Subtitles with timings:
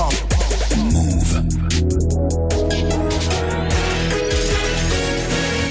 [0.00, 0.14] hip-hop.
[0.76, 1.42] Move.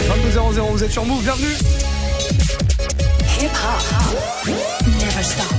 [0.07, 1.55] 22 00, vous êtes sur Move, bienvenue.
[3.39, 4.50] Hip-hop.
[4.86, 5.59] Never stop.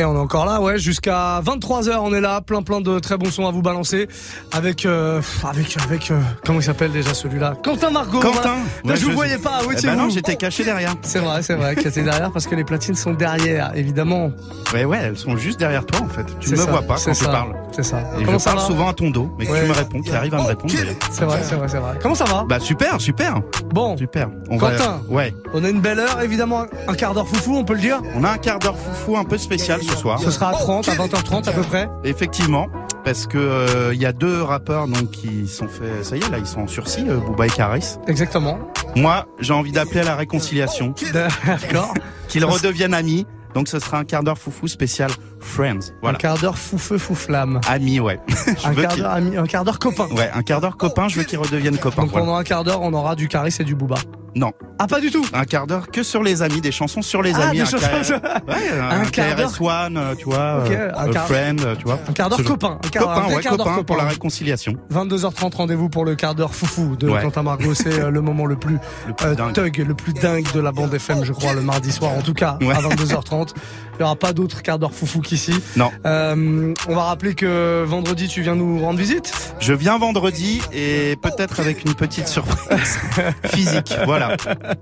[0.00, 3.18] Et on est encore là, ouais, jusqu'à 23h, on est là, plein plein de très
[3.18, 4.08] bons sons à vous balancer
[4.50, 7.52] avec euh, avec avec euh, comment il s'appelle déjà celui-là?
[7.62, 8.18] Quentin Margot.
[8.20, 8.54] Quentin.
[8.82, 10.94] Ouais, je vous je- voyais pas, où Eh ben non, j'étais caché derrière.
[11.02, 14.30] C'est vrai, c'est vrai, cassé derrière parce que les platines sont derrière, évidemment.
[14.72, 16.24] Ouais, ouais, elles sont juste derrière toi en fait.
[16.40, 17.54] Tu ne me ça, vois pas quand tu ça, parles.
[17.72, 17.98] C'est ça.
[18.18, 18.66] Et Comment je ça parle va?
[18.68, 19.60] souvent à ton dos, mais Ouais.
[19.64, 20.72] tu me réponds, qui arrive à me répondre.
[21.10, 21.98] C'est vrai, c'est vrai, c'est vrai.
[22.00, 22.46] Comment ça va?
[22.48, 23.34] Bah super, super,
[23.74, 24.30] Bon, super.
[24.48, 24.76] On Quentin.
[24.78, 25.14] Va...
[25.14, 28.00] Ouais, on a une belle heure, évidemment, un quart d'heure foufou, on peut le dire.
[28.14, 30.18] on a un quart d'heure foufou un peu spécial ce soir.
[30.20, 31.88] Ce sera à 30, à 20h30 à peu près.
[32.04, 32.66] Effectivement,
[33.04, 36.28] parce que euh, il y a deux rappeurs donc qui sont fait, ça y est
[36.30, 37.96] là, ils sont en sursis, euh, Booba et Karis.
[38.06, 38.58] Exactement.
[38.96, 40.94] Moi, j'ai envie d'appeler à la réconciliation,
[41.46, 41.94] D'accord.
[42.28, 43.26] qu'ils redeviennent amis.
[43.52, 45.72] Donc ce sera un quart d'heure foufou spécial Friends.
[45.90, 47.60] Un Voilà, quart d'heure fou feu fou flamme.
[47.68, 48.20] amis, ouais.
[48.28, 50.06] Je Un veux quart ami- un quart d'heure copain.
[50.14, 52.02] Ouais, un quart d'heure copain, je veux qu'ils redeviennent copains.
[52.02, 52.26] Donc voilà.
[52.26, 53.96] pendant un quart d'heure, on aura du Caris et du Booba.
[54.36, 55.24] Non, Ah pas du tout.
[55.32, 57.56] un quart d'heure que sur les amis, des chansons sur les Ah, amis.
[57.58, 59.50] des un chansons sur- Ouais, Un un, quart d'heure.
[59.60, 61.98] One, euh, tu vois, euh, un quart- Friend, tu vois.
[62.08, 62.78] Un quart d'heure copain.
[62.84, 64.74] Un quart, un Copain, ouais, quart d'heure copain pour la réconciliation.
[64.90, 67.20] 22h30 rendez-vous pour le quart d'heure foufou de Ouais.
[67.22, 67.74] Quentin Margot.
[67.74, 70.70] C'est euh, le moment le plus, Le plus euh, thug, le plus dingue de la
[70.72, 72.12] bande FM, je crois, le mardi soir.
[72.16, 73.54] En tout cas, à 22h30.
[74.00, 75.52] Il n'y aura pas d'autre quart d'heure foufou qu'ici.
[75.76, 75.90] Non.
[76.06, 79.30] Euh, on va rappeler que vendredi, tu viens nous rendre visite.
[79.60, 82.98] Je viens vendredi et peut-être avec une petite surprise
[83.52, 83.94] physique.
[84.06, 84.38] Voilà.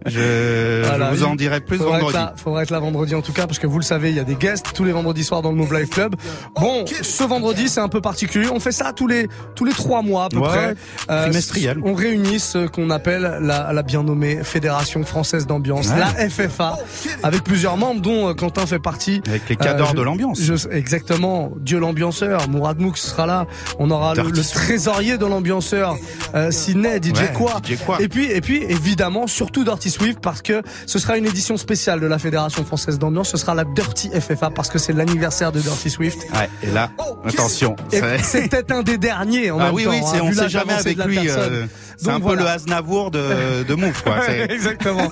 [0.07, 2.15] Je, Voilà, je vous en il dirai plus Faudra vendredi.
[2.17, 4.21] là, faudra être là vendredi en tout cas, parce que vous le savez, il y
[4.21, 6.15] a des guests tous les vendredis soirs dans le Move Life Club.
[6.55, 8.47] Bon, ce vendredi, c'est un peu particulier.
[8.53, 10.75] On fait ça tous les tous les trois mois à peu Ouais, près.
[11.11, 11.81] Euh, trimestriel.
[11.85, 15.99] on réunit ce qu'on appelle la, la bien nommée Fédération française d'ambiance, Ouais.
[15.99, 16.77] la FFA,
[17.25, 19.08] avec plusieurs membres dont euh, Quentin fait partie.
[19.29, 20.41] Avec les cadors Euh, je- de l'ambiance.
[20.71, 23.47] Exactement, Dieu l'ambianceur, Mourad Mouk sera là.
[23.79, 25.97] On aura le, trésorier de l'ambianceur,
[26.35, 27.61] euh, Sidney, DJ Ouais, Quoi.
[27.65, 28.01] DJ Quoi.
[28.01, 32.01] Et puis, et puis, évidemment, surtout Dirty Swift parce que ce sera une édition spéciale
[32.01, 33.31] de la Fédération française d'ambiance.
[33.31, 36.19] Ce sera la Dirty FFA parce que c'est l'anniversaire de Dirty Swift.
[36.35, 36.91] Ouais, et là,
[37.25, 37.77] attention.
[37.93, 39.91] Et c'est- peut-être un des derniers en Ah même oui, temps.
[39.91, 41.19] oui, hein, on sait jamais avec lui.
[41.29, 41.67] euh,
[41.99, 44.27] c'est un peu le Aznavour de, de Move, quoi.
[44.49, 45.11] Exactement.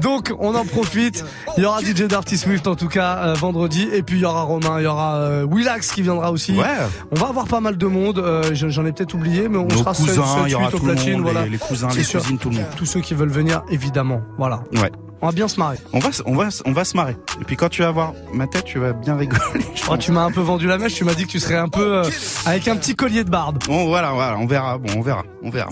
[0.00, 1.24] Donc on en profite.
[1.56, 4.24] Il y aura DJ Dirty Swift en tout cas euh, vendredi et puis il y
[4.24, 6.52] aura Romain, il y aura euh, Willax qui viendra aussi.
[6.52, 6.64] Ouais.
[7.10, 8.18] On va avoir pas mal de monde.
[8.18, 10.74] euh, j'en ai peut-être oublié, mais on Nos sera cousins, sept, il y aura huit
[10.74, 11.44] au tout le platine, monde, voilà.
[11.44, 12.20] les, les cousins, les sûr.
[12.22, 12.64] cousines, tout le monde.
[12.76, 14.22] Tous ceux qui veulent venir, évidemment.
[14.38, 14.62] Voilà.
[14.74, 14.90] Ouais.
[15.22, 15.76] On va bien se marrer.
[15.92, 17.16] On va, on va, on va se marrer.
[17.40, 19.40] Et puis quand tu vas voir ma tête, tu vas bien rigoler.
[19.88, 20.94] Oh, tu m'as un peu vendu la mèche.
[20.94, 22.10] Tu m'as dit que tu serais un peu euh,
[22.44, 23.58] avec un petit collier de barbe.
[23.66, 24.78] Bon, voilà, voilà, on verra.
[24.78, 25.70] Bon, on verra, on verra.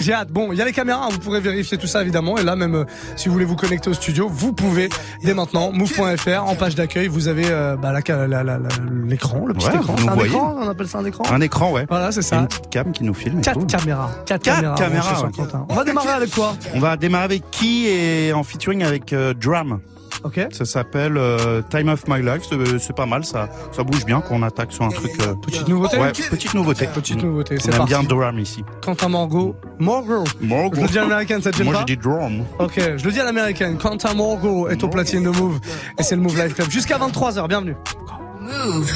[0.00, 0.30] J'ai hâte.
[0.32, 2.36] Bon, il y a les caméras, hein, vous pourrez vérifier tout ça évidemment.
[2.36, 2.84] Et là, même euh,
[3.14, 4.88] si vous voulez vous connecter au studio, vous pouvez
[5.22, 5.70] dès maintenant.
[5.72, 8.68] Move.fr en page d'accueil, vous avez euh, bah, la ca- la- la- la-
[9.06, 9.94] l'écran, le petit Ouais, écran.
[10.08, 11.24] un écran, on appelle ça un écran.
[11.30, 11.86] Un écran, ouais.
[11.88, 12.38] Voilà, c'est ça.
[12.38, 13.40] une petite cam qui nous filme.
[13.40, 14.10] Quatre caméras.
[14.26, 15.22] Quatre, caméras.
[15.22, 15.30] ouais.
[15.36, 15.64] Quentin.
[15.68, 16.54] On va démarrer avec quoi?
[16.74, 19.80] On va démarrer avec qui et en featuring avec euh, Drum.
[20.22, 20.38] Ok.
[20.52, 22.42] Ça s'appelle euh, Time of My Life.
[22.48, 25.12] C'est c'est pas mal, ça, ça bouge bien quand on attaque sur un truc.
[25.22, 25.96] euh, Petite nouveauté.
[25.98, 26.86] Ouais, petite nouveauté.
[26.92, 27.26] Petite Mm.
[27.26, 27.56] nouveauté.
[27.58, 27.86] On C'est parti.
[27.94, 28.62] bien Drum ici.
[28.84, 29.56] Quentin Morgo.
[29.78, 30.24] Morgo.
[30.42, 30.76] Morgo.
[30.76, 32.44] Je le dis à l'américaine, ça te gêne Moi pas j'ai dit Drum.
[32.58, 33.78] Ok, je le dis à l'américaine.
[33.78, 35.58] Quentin Morgo est au platine de Move.
[35.98, 36.68] Et c'est le Move Live Club.
[36.70, 37.76] Jusqu'à 23h, bienvenue.
[38.40, 38.92] Move.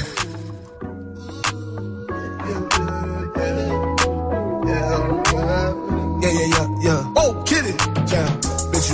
[6.22, 7.12] Yeah, yeah, yeah, yeah.
[7.16, 7.77] Oh, get it.
[8.09, 8.28] Yeah,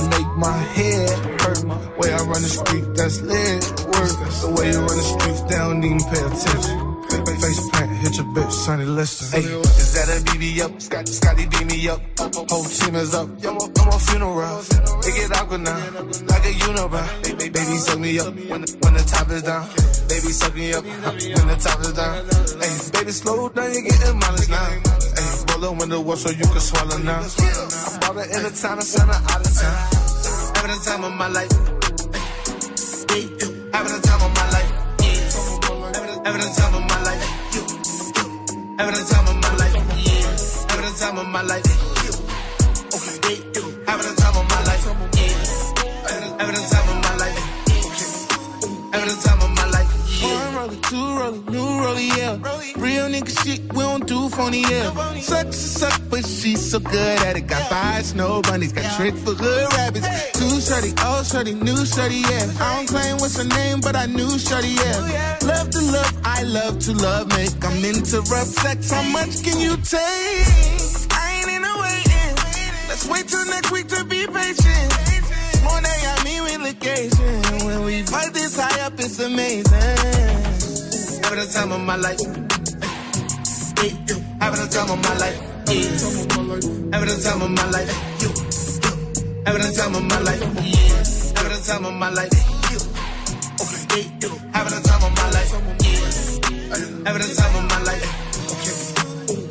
[0.00, 1.64] you make my head hurt.
[1.98, 3.62] Way I run the street, that's lit
[3.92, 4.12] work.
[4.40, 6.90] The way you run the streets, they don't even pay attention.
[7.40, 9.42] Face plant, hit your bitch, Sonny Liston.
[9.42, 10.80] Hey, is that a BB up?
[10.80, 12.00] Scott, Scotty beat me up.
[12.50, 13.28] Whole team is up.
[13.44, 14.62] I'm on, funeral.
[15.02, 15.76] They get awkward now,
[16.28, 17.22] like a unibrow.
[17.22, 19.66] Baby, baby, suck me up when the, when the top is down.
[20.08, 22.14] Baby, suck me up when the top is down.
[22.60, 25.19] Hey, baby, slow down, you're getting mileage now.
[25.60, 27.20] The window up so you can swallow now.
[27.20, 27.28] I
[28.00, 29.76] bought her in the town and sent her out of town.
[30.56, 31.52] Having the time of my life.
[33.70, 34.70] Having the time of my life.
[36.24, 37.24] Having the time of my life.
[38.78, 39.76] Having the time of my life.
[40.70, 41.69] Having the time of my life.
[50.92, 52.34] One rollie, new rollie, yeah.
[52.76, 54.90] Real nigga shit, we don't do phony, yeah.
[55.20, 57.46] Suck, suck, but she's so good at it.
[57.46, 60.08] Got five snow bunnies, got trick for good rabbits.
[60.32, 62.50] Two shorty, old shorty, new shorty, yeah.
[62.58, 65.38] I don't claim what's her name, but I knew shorty, yeah.
[65.44, 67.64] Love to love, I love to love, make.
[67.64, 70.02] I'm into rough sex, how much can you take?
[71.14, 72.34] I ain't in a waiting.
[72.88, 74.90] Let's wait till next week to be patient.
[75.62, 77.64] More than I mean with location.
[77.64, 80.59] When we fight this high up, it's amazing.
[81.22, 82.18] Having the time of my life.
[84.40, 85.38] Having the time of my life.
[86.92, 87.90] Having the time of my life.
[89.46, 90.42] Having the time of my life.
[91.36, 92.32] Having the time of my life.
[94.54, 95.52] Having the time of my life.
[97.06, 98.04] Having the time of my life.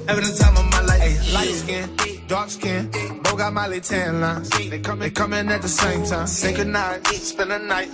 [0.07, 1.33] Having the time of my life.
[1.33, 1.89] Light skin,
[2.27, 2.89] dark skin,
[3.23, 4.49] both got Miley tan lines.
[4.49, 6.27] They come, they coming at the same time.
[6.27, 7.89] Say goodnight, spend the night.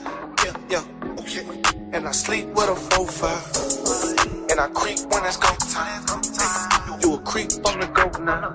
[0.46, 0.84] Yeah, yeah,
[1.20, 1.85] okay.
[1.96, 3.56] And I sleep with a four five.
[4.52, 6.04] And I creep when it's go time.
[7.02, 8.52] You a creep on the go now.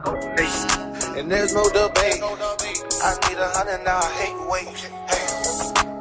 [1.16, 2.20] And there's no debate.
[2.20, 3.96] I need a hundred now.
[3.96, 4.68] I hate wait.
[5.08, 5.24] Hey,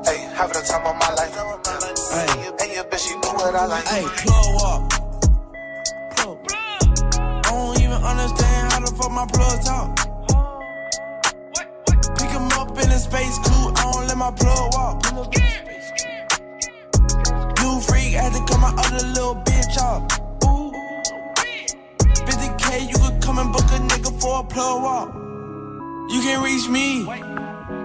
[0.03, 1.33] hey, having the time of my life.
[2.11, 2.27] Hey,
[2.59, 3.87] and your bitch, she do what I like.
[3.87, 4.81] Hey, plug up.
[6.19, 9.95] I don't even understand how the fuck my plug talk.
[12.17, 15.05] Pick him up in a space coupe, I don't let my plug walk.
[15.05, 15.78] Freak
[18.19, 20.03] had to cut my other little bitch off.
[20.45, 20.71] Ooh.
[22.27, 25.09] 50k, you could come and book a nigga for a plug walk.
[26.11, 27.05] You can reach me.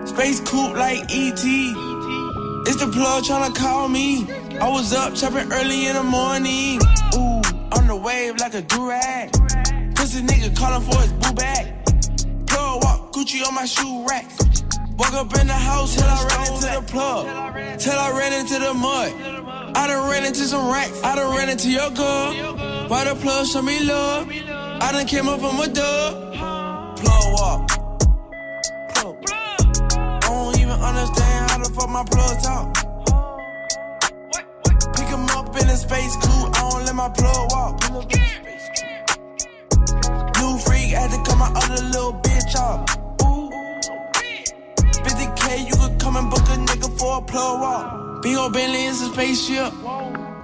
[0.06, 1.44] Space coupe like ET.
[2.66, 4.26] It's the plug tryna call me.
[4.60, 6.80] I was up chopping early in the morning.
[7.14, 7.42] Ooh,
[7.76, 9.32] on the wave like a durag.
[9.94, 11.74] Pussy nigga calling for his boo bag.
[12.46, 14.26] Plug walk, Gucci on my shoe rack.
[14.96, 17.26] Woke up in the house till I ran into the plug.
[17.80, 19.12] Till I ran into the mud.
[19.76, 21.02] I done ran into some racks.
[21.02, 22.32] I done ran into your girl.
[22.86, 24.28] Why the plug show me love?
[24.30, 26.34] I done came up from a dub.
[26.96, 27.68] Plug walk.
[28.94, 29.16] Plug.
[29.26, 32.74] I don't even understand how the fuck my plug talk.
[34.94, 37.82] Pick him up in a space coupe, I don't let my plug walk.
[40.38, 43.03] New freak had to cut my other little bitch off.
[46.14, 48.22] Come and book a nigga for a plug walk.
[48.22, 49.72] Big ol' Bentley is a spaceship.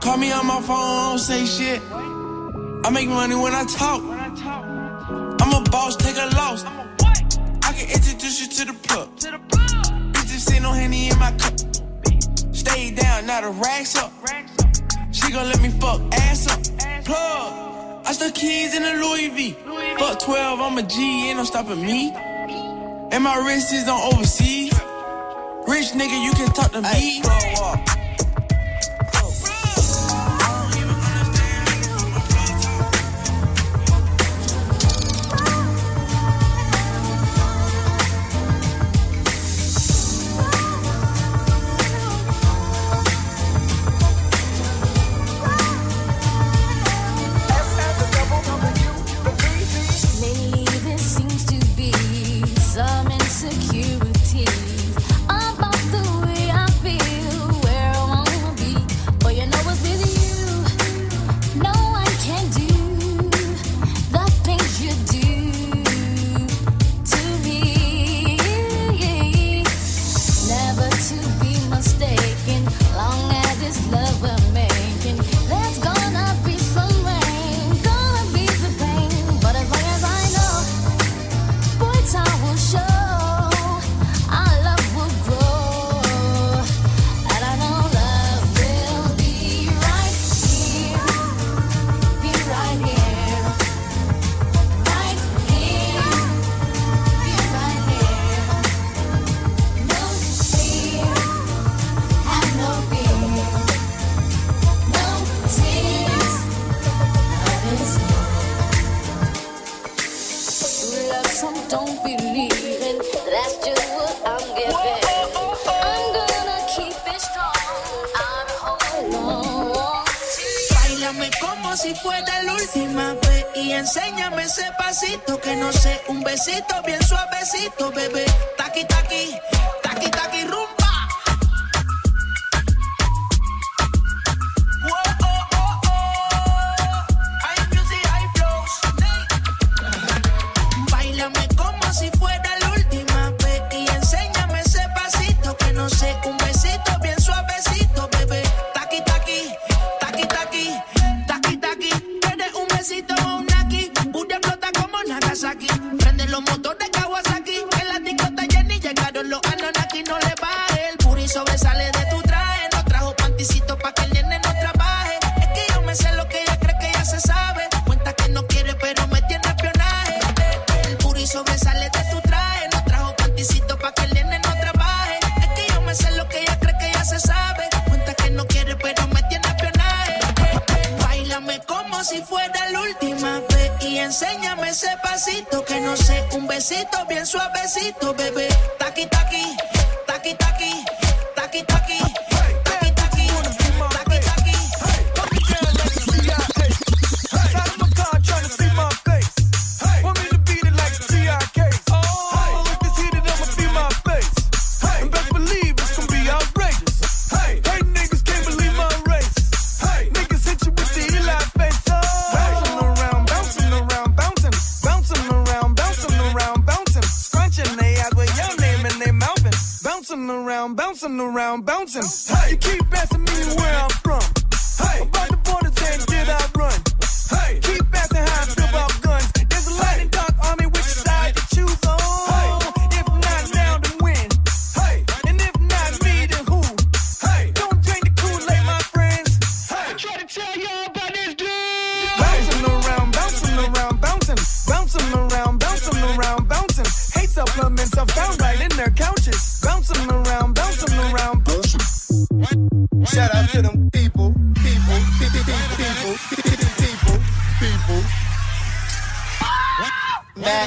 [0.00, 1.80] Call me on my phone, don't say shit.
[1.92, 4.02] I make money when I talk.
[5.40, 6.64] I'm a boss, take a loss.
[6.64, 9.08] I can introduce you to the plug.
[10.12, 11.54] Bitches say no henny in my cup.
[12.52, 14.12] Stay down, now the racks up.
[15.12, 16.60] She gon' let me fuck ass up.
[17.04, 18.06] Plug.
[18.06, 19.56] I stuck keys in a Louis V.
[19.98, 22.10] Fuck 12, I'm a G, ain't no stopping me.
[23.12, 24.74] And my wrist is on overseas.
[25.66, 28.09] Rich nigga, you can talk to me.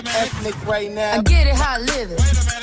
[0.08, 1.14] Ethnic right now.
[1.14, 2.63] I get it how I live it.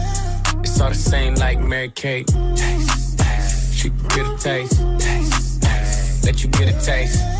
[0.81, 2.29] All the same like Mary Kate.
[3.73, 4.81] She get a taste.
[6.25, 7.31] Let you get a taste.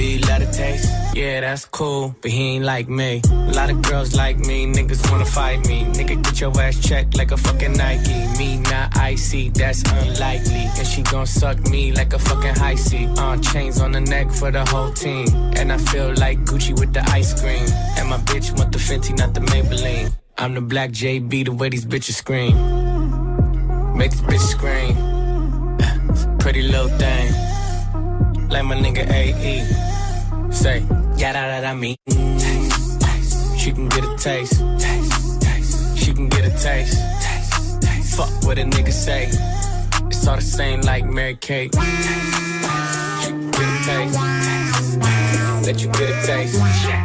[0.00, 0.88] Do you the taste?
[1.14, 3.20] Yeah, that's cool, but he ain't like me.
[3.30, 5.84] A lot of girls like me, niggas wanna fight me.
[5.84, 8.26] Nigga, get your ass checked like a fucking Nike.
[8.38, 10.70] Me not icy, that's unlikely.
[10.78, 13.08] And she gon' suck me like a fucking high C.
[13.18, 15.28] Uh, chains on the neck for the whole team.
[15.56, 17.66] And I feel like Gucci with the ice cream.
[17.98, 20.19] And my bitch want the Fenty, not the Maybelline.
[20.40, 22.56] I'm the black JB, the way these bitches scream.
[23.94, 24.96] Make this bitch scream.
[26.38, 27.30] Pretty little thing.
[28.48, 30.50] Like my nigga AE.
[30.50, 30.82] Say,
[31.18, 31.94] yeah, da da da me.
[32.08, 33.58] Taste, taste.
[33.60, 34.62] She can get a taste.
[34.78, 35.98] Taste, taste.
[35.98, 36.96] She can get a taste.
[37.20, 38.16] Taste.
[38.16, 39.26] Fuck what a nigga say.
[40.06, 41.74] It's all the same like Mary Kate.
[41.74, 41.80] She
[43.28, 44.18] can get a taste.
[45.66, 46.99] Let you get a taste.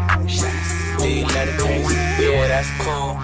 [1.06, 1.94] Do you let it taste?
[2.18, 3.22] Yeah, that's cool.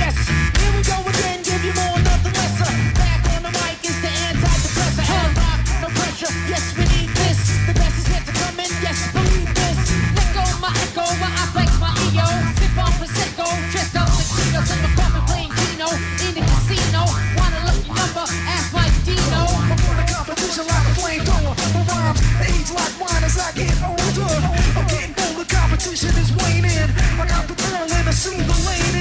[0.00, 0.16] Yes,
[0.56, 2.72] here we go again, give you more, nothing lesser.
[2.96, 5.36] Back on the mic is the antidepressant.
[5.36, 6.32] Rock, no pressure.
[6.48, 7.36] Yes, we need this.
[7.68, 8.72] The best is yet to come in.
[8.80, 9.76] Yes, believe this.
[10.16, 11.92] Let go my echo, I flex my.
[12.56, 15.47] Sip on prosecco, dressed up in the coffin playing
[18.18, 19.42] lover, act like Dino.
[19.70, 21.54] Before the competition, like a flamethrower.
[21.74, 24.34] My rhymes age like wine as I get older.
[24.76, 26.90] I'm getting older, competition is waning.
[27.20, 28.97] I got the girl and I seen the lane.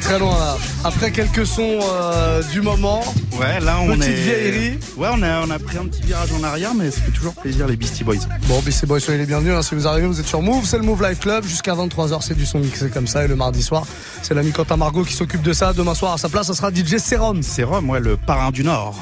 [0.00, 0.56] Très très loin là.
[0.84, 3.02] Après quelques sons euh, du moment,
[3.38, 4.12] Ouais, là on Petite est.
[4.14, 4.78] vieillerie.
[4.96, 7.34] Ouais, on a, on a pris un petit virage en arrière, mais ça fait toujours
[7.34, 8.16] plaisir les Beastie Boys.
[8.48, 9.52] Bon, BC Boys, soyez les bienvenus.
[9.54, 9.60] hein.
[9.62, 10.64] Si vous arrivez, vous êtes sur Move.
[10.64, 11.44] C'est le Move Live Club.
[11.44, 13.24] Jusqu'à 23h, c'est du son mixé comme ça.
[13.24, 13.84] Et le mardi soir,
[14.22, 15.72] c'est l'ami Quentin Margot qui s'occupe de ça.
[15.74, 17.40] Demain soir, à sa place, ça sera DJ Serum.
[17.64, 18.98] Rome, ouais, le parrain du Nord.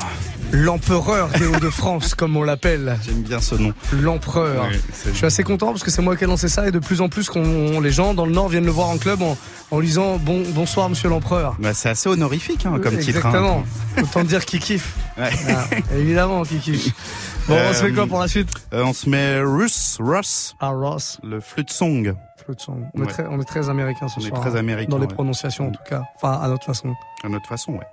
[0.57, 2.97] L'empereur des Hauts-de-France, comme on l'appelle.
[3.05, 3.73] J'aime bien ce nom.
[3.93, 4.69] L'empereur.
[5.05, 7.01] Je suis assez content parce que c'est moi qui ai lancé ça et de plus
[7.01, 9.37] en plus qu'on les gens dans le Nord viennent le voir en club en,
[9.73, 11.57] en lui disant bon, bonsoir monsieur l'empereur.
[11.59, 13.27] Bah, c'est assez honorifique hein, comme titre.
[13.27, 13.31] hein.
[13.31, 13.65] Exactement.
[14.01, 14.95] Autant dire qu'il kiffe.
[15.19, 15.31] Ouais.
[15.49, 15.65] Ah,
[15.97, 16.93] évidemment qu'il kiffe.
[17.47, 18.49] Bon, on se fait Euh, quoi pour la suite?
[18.73, 21.19] Euh, on se met Russ, Russ, Ah, Ross.
[21.23, 22.15] le flûte song.
[22.43, 22.87] Flute song.
[22.95, 25.07] On, est très, on est très américain ce On est très hein, américain, Dans les
[25.07, 25.13] ouais.
[25.13, 26.05] prononciations en tout cas.
[26.17, 26.95] Enfin, à notre façon.
[27.23, 27.87] À notre façon, ouais.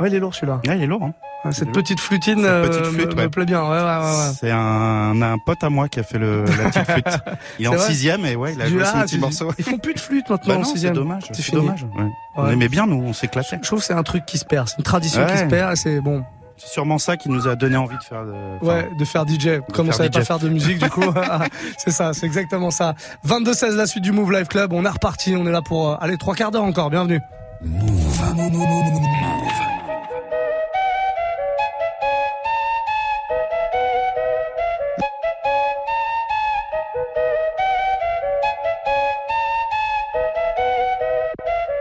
[0.00, 0.60] Ouais, il est lourd celui-là.
[0.68, 1.12] Ah, il est lourd, hein.
[1.44, 3.22] Ouais, cette est petite flutine Cette euh, petite flûte, me, ouais.
[3.24, 3.62] me plaît bien.
[3.62, 3.82] Ouais, ouais, ouais.
[3.82, 4.32] ouais.
[4.38, 7.18] C'est un, un pote à moi qui a fait le, la petite flûte.
[7.58, 9.50] Il est, en sixième et ouais, il a joué ah, son petit morceau.
[9.58, 10.94] Ils font plus de flûte Bah maintenant non, en c'est sixième.
[10.94, 11.22] dommage.
[11.32, 11.84] C'est dommage.
[11.84, 12.04] ouais.
[12.36, 12.52] On Ouais.
[12.52, 13.58] aimait bien, nous, on s'éclatait.
[13.62, 14.68] Je trouve que c'est un truc qui se perd.
[14.68, 15.38] C'est une tradition qui Ouais.
[15.38, 16.24] se perd et c'est bon.
[16.58, 18.22] C'est sûrement ça qui nous a donné envie de faire.
[18.26, 19.60] de- Ouais, de faire DJ.
[19.72, 21.00] Comme on savait pas faire de musique, du coup,
[21.78, 22.94] c'est ça, c'est exactement ça.
[23.26, 24.74] 22-16, la suite du Move Live Club.
[24.74, 26.90] On est reparti, on est là pour, euh, allez, trois quarts d'heure encore.
[26.90, 27.20] Bienvenue.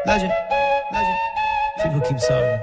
[0.09, 0.33] Legend,
[0.91, 1.19] legend.
[1.83, 2.57] People keep talking.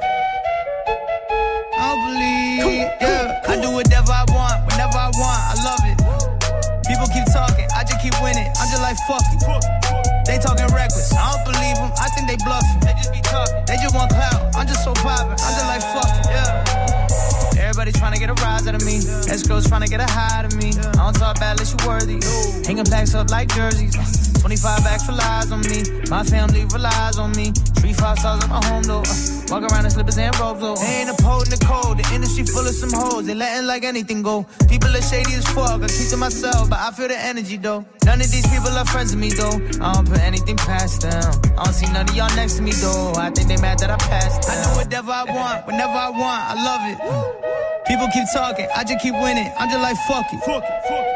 [1.78, 3.38] I don't believe, yeah.
[3.46, 5.40] I do whatever I want, whenever I want.
[5.46, 5.94] I love it.
[6.90, 8.50] People keep talking, I just keep winning.
[8.58, 9.46] I'm just like fuck it.
[10.26, 11.94] They talking reckless, I don't believe them.
[12.02, 12.82] I think they bluffing.
[12.82, 13.62] They just be talking.
[13.70, 14.50] They just want clout.
[14.58, 15.38] I'm just so poppin'.
[15.38, 17.62] I'm just like fuck it, yeah.
[17.62, 18.98] Everybody trying to get a rise out of me.
[19.30, 20.74] Ex girls trying to get a high out of me.
[20.98, 22.18] I don't talk bad unless you worthy.
[22.66, 24.25] Hanging plaques up like jerseys.
[24.40, 25.82] 25 extra lies on me.
[26.10, 27.52] My family relies on me.
[27.80, 29.02] Three five stars at my home though.
[29.02, 30.74] Uh, Walk around in slippers and robes though.
[30.74, 31.98] They ain't upholding the code.
[31.98, 33.26] The industry full of some hoes.
[33.26, 34.44] They letting like anything go.
[34.68, 35.82] People are shady as fuck.
[35.82, 37.84] I keep to myself, but I feel the energy though.
[38.04, 39.56] None of these people are friends with me though.
[39.82, 41.30] I don't put anything past them.
[41.58, 43.12] I don't see none of y'all next to me though.
[43.16, 44.42] I think they mad that I passed.
[44.42, 44.50] Them.
[44.50, 46.42] I do whatever I want, whenever I want.
[46.50, 47.86] I love it.
[47.86, 49.50] People keep talking, I just keep winning.
[49.58, 51.15] I'm just like fuck it.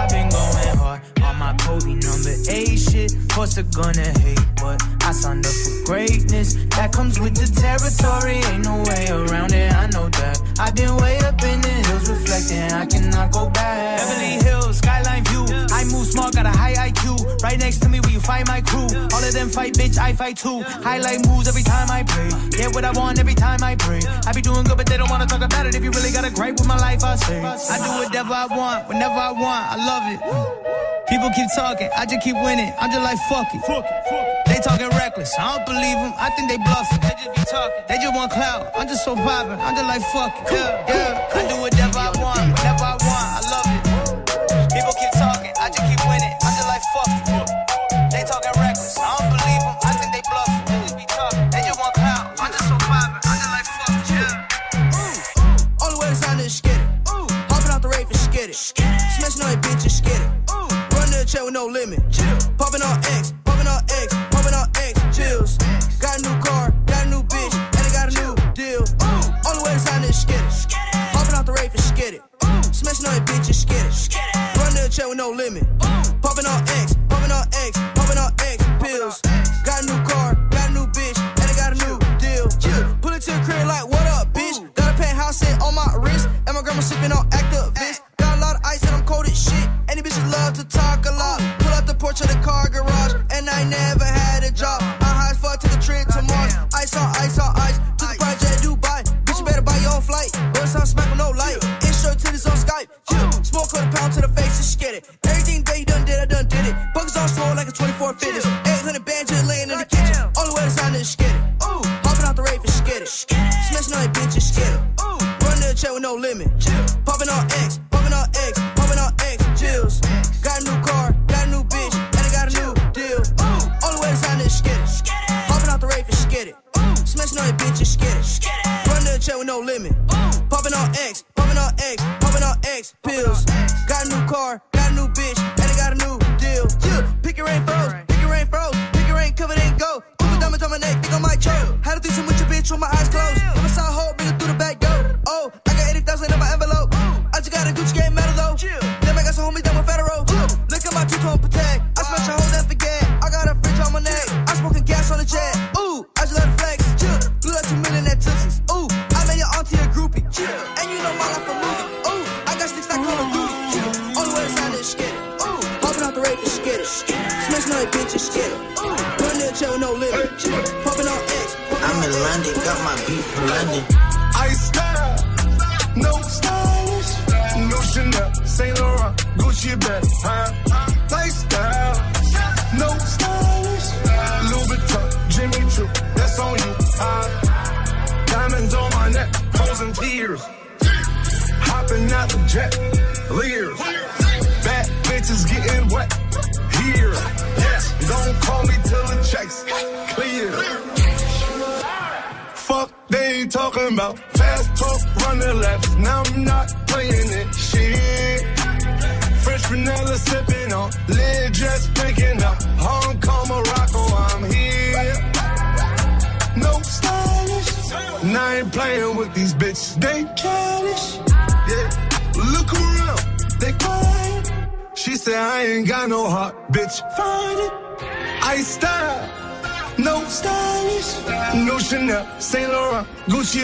[1.41, 3.17] My Kobe number eight shit.
[3.33, 6.53] Course they're gonna hate, but I signed up for greatness.
[6.77, 8.45] That comes with the territory.
[8.53, 9.73] Ain't no way around it.
[9.73, 10.37] I know that.
[10.59, 12.69] I've been way up in the hills, reflecting.
[12.71, 13.97] I cannot go back.
[13.97, 15.45] Beverly Hills, skyline view.
[15.73, 17.41] I move small, got a high IQ.
[17.41, 18.85] Right next to me, where you find my crew.
[19.13, 19.97] All of them fight, bitch.
[19.97, 20.61] I fight too.
[20.85, 22.29] Highlight moves every time I pray.
[22.51, 24.01] Get what I want every time I pray.
[24.27, 25.73] I be doing good, but they don't wanna talk about it.
[25.73, 27.41] If you really got a gripe with my life, I say.
[27.41, 29.63] I do whatever I want, whenever I want.
[29.73, 30.91] I love it.
[31.11, 32.73] People keep talking, I just keep winning.
[32.79, 33.61] I'm just like fuck it.
[34.47, 36.13] They talking reckless, I don't believe them.
[36.17, 36.99] I think they bluffing.
[37.01, 37.83] They just be talking.
[37.87, 38.71] They just want clout.
[38.75, 39.59] I'm just so poppin'.
[39.59, 40.53] I'm just like fuck it.
[40.53, 41.35] Yeah, yeah.
[41.35, 42.70] I do whatever I want, whenever I want.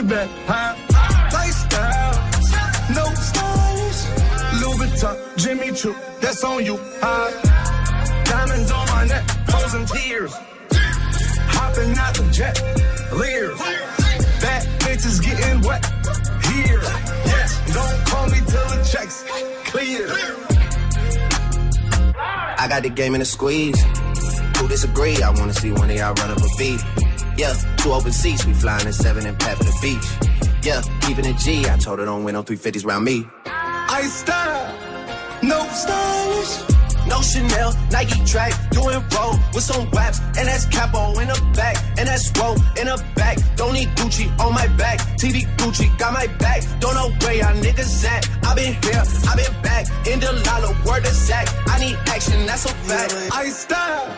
[0.08, 0.74] Bag, huh?
[1.34, 2.13] Lifestyle,
[2.96, 4.06] no stylish,
[5.36, 7.30] Jimmy Choo, that's on you, huh?
[8.24, 10.34] Diamonds on my neck, frozen tears,
[11.50, 12.56] hopping out the jet,
[13.12, 13.60] leers,
[15.20, 15.86] getting wet,
[16.54, 16.80] here,
[17.26, 19.26] yes, don't call me till the checks
[19.65, 20.08] clear.
[22.15, 23.82] I got the game in a squeeze.
[24.58, 25.22] Who disagree?
[25.22, 26.82] I wanna see one of y'all run up a beat.
[27.38, 30.08] Yeah, two open seats, we flying in seven and pat for the beach.
[30.65, 31.69] Yeah, keeping it G.
[31.69, 33.28] I told her don't win no 350s round me.
[33.45, 34.73] I style,
[35.43, 36.78] no stylish.
[37.08, 41.78] No Chanel, Nike track, doing roll with some waps, and that's capo in the back,
[41.97, 43.38] and that's roll in the back.
[43.56, 46.63] Don't need Gucci on my back, TV Gucci got my back.
[46.80, 48.28] Don't know where y'all niggas at.
[48.43, 51.47] I been here, I been back, in the lala, word of Zach.
[51.67, 53.13] I need action, that's a fact.
[53.32, 54.17] I style,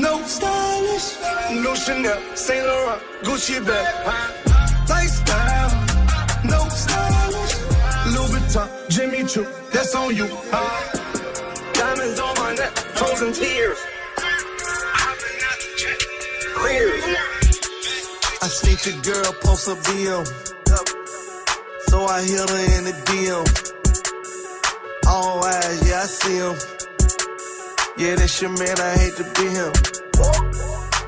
[0.00, 1.16] no stylish,
[1.62, 3.86] no Chanel, Saint Laurent, Gucci bag,
[4.88, 5.70] lifestyle,
[6.44, 7.54] no stylish,
[8.14, 10.26] Louis Vuitton, Jimmy Choo, that's on you?
[11.74, 13.78] Diamonds on my neck, frozen tears.
[16.58, 17.16] The.
[18.42, 20.26] I seen your girl post a BM.
[21.88, 23.46] So I hit her in the DM.
[25.08, 26.87] All eyes, yeah, I see him.
[27.98, 29.74] Yeah, that's your man, I hate to be him.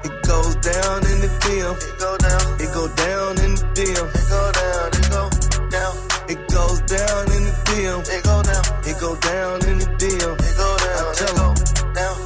[0.03, 1.79] It goes down in the DM.
[1.79, 2.43] It go down.
[2.59, 4.07] It go down in the DM.
[4.11, 4.91] It go down.
[4.99, 5.23] It go
[5.71, 5.95] down.
[6.27, 8.03] It goes down in the DM.
[8.11, 8.65] It go down.
[8.83, 10.35] It go down in the DM.
[10.35, 10.99] It go down.
[10.99, 11.55] I tell him.
[11.95, 12.17] Down.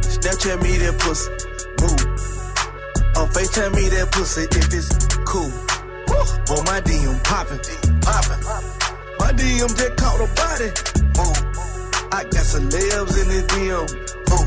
[0.00, 1.28] Snapchat me that pussy.
[1.84, 2.00] Move.
[3.20, 4.96] Or FaceTime me that pussy if it's
[5.28, 5.52] cool.
[6.48, 7.60] Boy, my DM poppin',
[8.00, 8.40] poppin'.
[9.20, 10.72] My DM just caught a body.
[11.20, 11.79] Move.
[12.12, 13.86] I got celebs in the DM.
[14.34, 14.44] Ooh.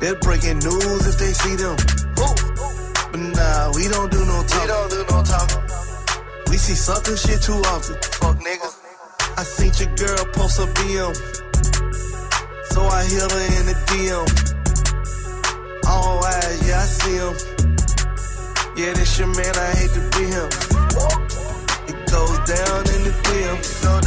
[0.00, 1.76] They're breaking news if they see them.
[2.16, 2.34] Ooh.
[3.12, 4.62] But nah, we don't do no talk.
[4.62, 5.48] We don't do no talk.
[6.48, 7.96] We see sucker shit too often.
[8.20, 8.74] Fuck niggas.
[9.36, 11.14] I seen your girl post a BM.
[12.72, 14.26] So I hit her in the DM.
[15.88, 17.34] All eyes, yeah, I see him.
[18.76, 20.48] Yeah, this your man, I hate to be him.
[21.90, 23.58] It goes down in the DM.
[23.58, 23.97] It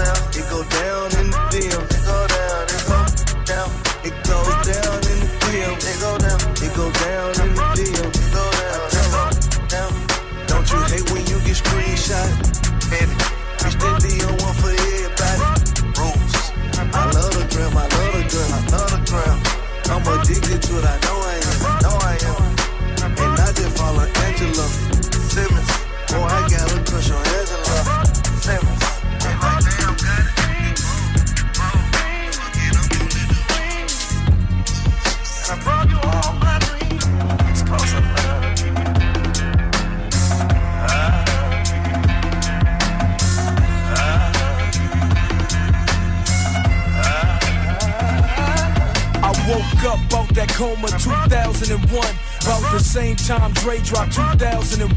[53.62, 54.89] Dre dropped 2001.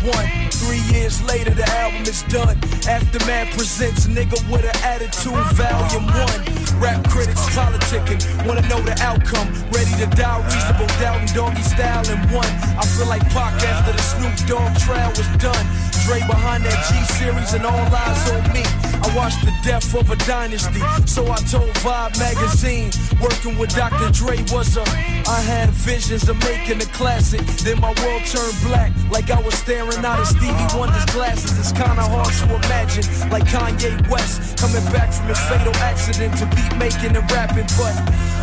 [0.48, 2.56] Three years later, the album is done.
[2.88, 6.80] Aftermath presents Nigga with an Attitude, Volume 1.
[6.80, 9.52] Rap critics politicking, wanna know the outcome.
[9.68, 12.48] Ready to die, reasonable doubt and doggy style in one.
[12.80, 15.66] I feel like Pac after the Snoop Dogg trial was done.
[16.08, 18.64] Dre behind that G series and all eyes on me.
[19.04, 22.90] I watched the death of a dynasty, so I told Vibe magazine.
[23.24, 24.12] Working with Dr.
[24.12, 24.84] Dre was a.
[25.24, 27.40] I had visions of making a classic.
[27.64, 31.56] Then my world turned black, like I was staring out of Stevie Wonder's glasses.
[31.56, 36.44] It's kinda hard to imagine, like Kanye West coming back from his fatal accident to
[36.52, 37.64] beat making and rapping.
[37.80, 37.96] But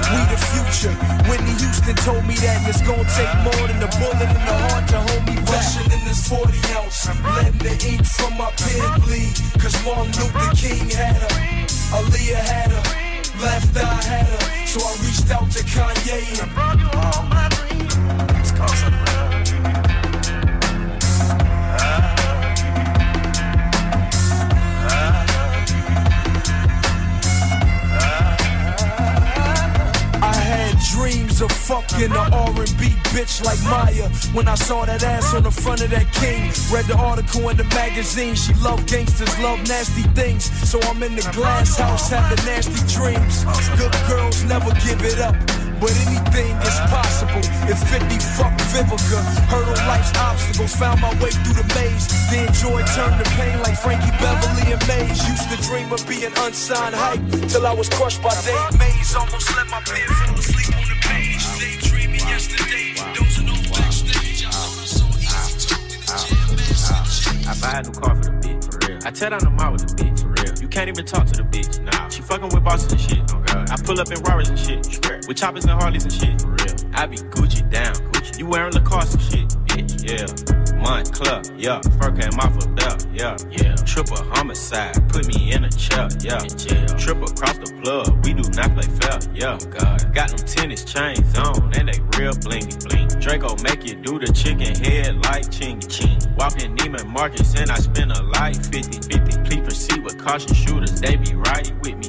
[0.09, 0.95] we the future.
[1.29, 4.87] Whitney Houston told me that, it's gonna take more than a bullet in the heart
[4.89, 5.93] to hold me back.
[5.93, 7.05] In this 40 ounce,
[7.37, 9.37] letting the ink from my pen bleed.
[9.61, 11.33] Cause Martin Luther King had her,
[11.93, 12.85] Aaliyah had her,
[13.45, 14.60] left eye had her.
[14.71, 17.50] So I reached out to Kanye
[33.21, 34.09] bitch like Maya.
[34.33, 37.57] When I saw that ass on the front of that king, read the article in
[37.57, 38.35] the magazine.
[38.35, 40.49] She love gangsters, love nasty things.
[40.69, 43.45] So I'm in the glass house having nasty dreams.
[43.77, 45.35] Good girls never give it up.
[45.81, 49.21] But anything is possible if 50 fuck Vivica.
[49.49, 52.05] Hurdle life's obstacles, found my way through the maze.
[52.29, 55.21] Then joy turned to pain like Frankie Beverly and Maze.
[55.29, 59.15] Used to dream of being unsigned hype till I was crushed by Dave Mays.
[59.15, 60.80] Almost let my pen fall asleep
[67.61, 68.99] buy a new car for the bitch, for real.
[69.05, 70.61] I tear down the mall with the bitch, for real.
[70.61, 72.09] You can't even talk to the bitch, nah.
[72.09, 73.69] She fucking with bosses and shit, oh god.
[73.69, 74.85] I pull up in Rarers and shit,
[75.27, 76.91] with choppers and Harleys and shit, for real.
[76.93, 78.39] I be Gucci down, Gucci.
[78.39, 80.60] You wearing Lacoste and shit, bitch, yeah.
[80.81, 81.81] Montclair, yeah.
[81.99, 83.75] Fur came off a belt, yeah, yeah.
[83.85, 86.41] Triple homicide, put me in a chair, yeah.
[86.41, 86.87] In jail.
[86.97, 89.57] Triple cross the plug, we do not play fair, yeah.
[89.61, 90.13] Oh god.
[90.13, 93.07] Got them tennis chains on, and they real blingy bling.
[93.21, 96.19] Draco make you do the chicken head like chingy ching.
[96.35, 99.43] Walking Neiman Marcus and I spend a life 50 50.
[99.45, 102.00] Please proceed with caution shooters, they be right with me.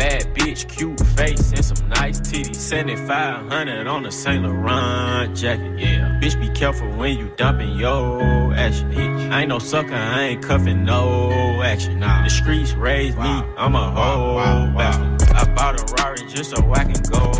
[0.00, 2.56] 21 bad bitch, cute face, and some nice titties.
[2.56, 6.18] 7500 on a Saint Laurent jacket, yeah.
[6.20, 8.90] Bitch, be careful when you dumping your action.
[8.92, 9.30] Bitch.
[9.30, 12.00] I ain't no sucker, I ain't cuffing no action.
[12.00, 12.24] Nah.
[12.24, 14.36] The streets raised me, I'm a whole
[14.76, 15.30] bastard.
[15.34, 17.32] I bought a Rari just so I can go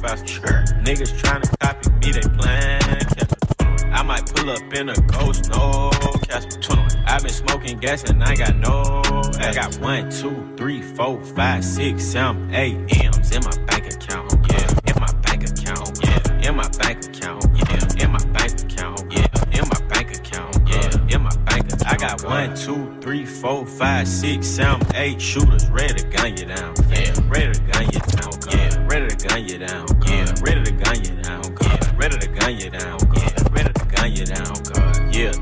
[0.00, 0.64] faster.
[0.84, 3.05] Niggas tryna copy me, they plan.
[3.96, 5.88] I might pull up in a ghost, no
[6.28, 7.04] Casper 21.
[7.06, 9.00] i been smoking gas and I got no.
[9.40, 14.34] I got one, two, three, four, five, six, seven, eight M's in my bank account.
[14.50, 15.98] Yeah, in my bank account.
[16.04, 17.46] Yeah, in my bank account.
[17.56, 19.02] Yeah, in my bank account.
[19.10, 20.56] Yeah, in my bank account.
[20.68, 21.86] Yeah, in my bank account.
[21.86, 26.44] I got one, two, three, four, five, six, seven, eight shooters ready to gun you
[26.44, 26.74] down.
[26.90, 28.32] Yeah, ready to gun you down.
[28.50, 29.95] Yeah, ready to gun you down.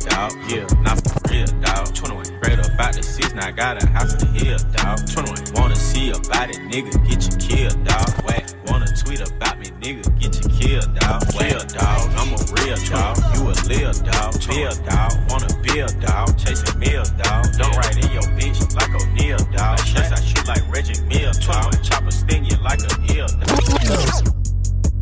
[0.05, 0.33] Dog.
[0.49, 1.95] Yeah, not for real, dog.
[1.95, 2.25] 21.
[2.25, 4.99] Straight up out the now I got a house in the hill, dog.
[5.09, 5.55] 21.
[5.55, 8.11] Wanna see about it, nigga, get you killed, dog.
[8.25, 8.45] Whack.
[8.69, 11.23] Wanna tweet about me, nigga, get you killed, dog.
[11.41, 13.17] Real dog, I'm a real dog.
[13.35, 15.13] You a lil dog, bill dog.
[15.29, 17.45] Wanna build dog, chasing meal dog.
[17.57, 19.81] Don't write in your bitch like O'Neal dog.
[19.95, 21.73] Yes, I shoot like Reggie Mill, dog.
[21.83, 24.35] Chopper sting you like a ill dog.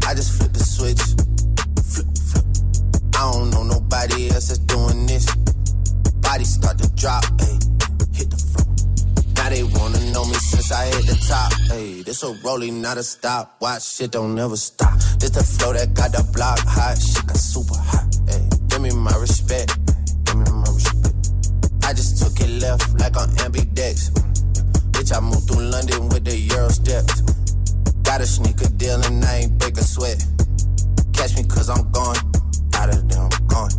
[0.06, 1.02] I just flip the switch.
[1.84, 2.46] Flip, flip.
[3.14, 5.26] I don't know nobody else that's doing this.
[6.20, 7.58] Body start to drop, ayy.
[8.16, 8.66] Hit the floor.
[9.36, 11.52] Now they wanna know me since I hit the top.
[11.76, 13.56] Ayy, this a rolling, not a stop.
[13.60, 14.98] Watch shit don't never stop.
[15.20, 16.96] This the flow that got the block hot.
[16.98, 18.08] Shit got super hot.
[18.32, 19.76] Ayy, give me my respect.
[20.24, 21.16] Give me my respect.
[21.84, 24.10] I just took it left like on ambidex.
[24.92, 27.20] Bitch, I moved through London with the Euro steps.
[28.02, 30.24] Got a sneaker deal and I ain't break a sweat.
[31.12, 32.16] Catch me cause I'm gone.
[32.74, 33.70] Out of there, Gone.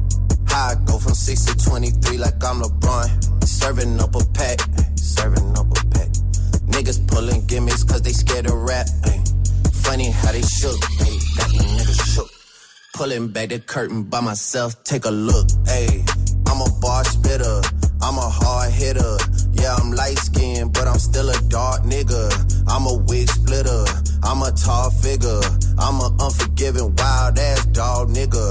[0.48, 3.44] How I go from 6 to 23 like I'm LeBron.
[3.44, 4.60] Serving up a pack,
[4.96, 6.10] serving up a pack.
[6.74, 8.86] Niggas pulling gimmicks cause they scared of rap.
[9.06, 9.20] ay.
[9.86, 11.18] Funny how they shook, ay.
[11.38, 12.30] got me niggas shook.
[12.94, 15.48] Pulling back the curtain by myself, take a look.
[15.66, 16.06] Ayy,
[16.48, 17.62] I'm a bar spitter,
[18.02, 19.18] I'm a hard hitter.
[19.54, 22.24] Yeah, I'm light skinned, but I'm still a dark nigga.
[22.68, 23.86] I'm a wig splitter,
[24.24, 25.42] I'm a tall figure.
[25.80, 28.43] I'm a unforgiving, wild ass dog nigga.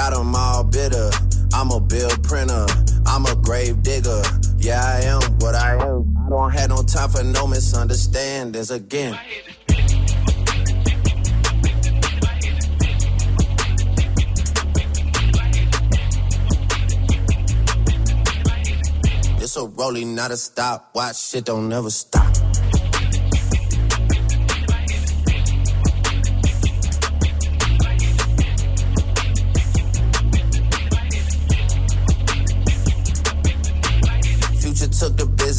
[0.00, 1.10] Got them all bitter.
[1.52, 2.64] I'm a bill printer.
[3.04, 4.22] I'm a grave digger.
[4.56, 6.16] Yeah, I am what I am.
[6.16, 9.14] I don't have no time for no misunderstandings again.
[19.36, 20.92] It's a rolling, not a stop.
[20.94, 22.19] Watch shit don't never stop.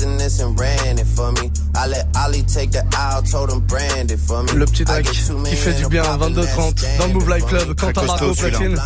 [0.02, 1.50] Business and ran it for me.
[1.76, 4.52] I let Ali take the aisle, told him brand it for me.
[4.54, 7.76] Le petit two qui fait du bien à 22h30 dans le Move Life Club.
[7.80, 8.78] Quentin Marco platine.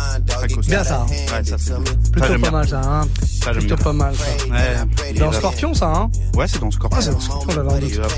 [0.68, 1.02] Bien ça.
[1.02, 1.06] hein.
[1.10, 2.50] Ouais, ça c'est Plutôt pas bien.
[2.50, 2.80] mal ça.
[2.84, 3.00] Hein.
[3.52, 3.76] Plutôt bien.
[3.76, 4.52] pas mal ça.
[4.52, 5.12] Ouais.
[5.14, 6.10] Dans Scorpion ça hein.
[6.34, 6.98] Ouais, c'est dans Scorpion.
[6.98, 7.64] Ah, c'est dans Scorpion,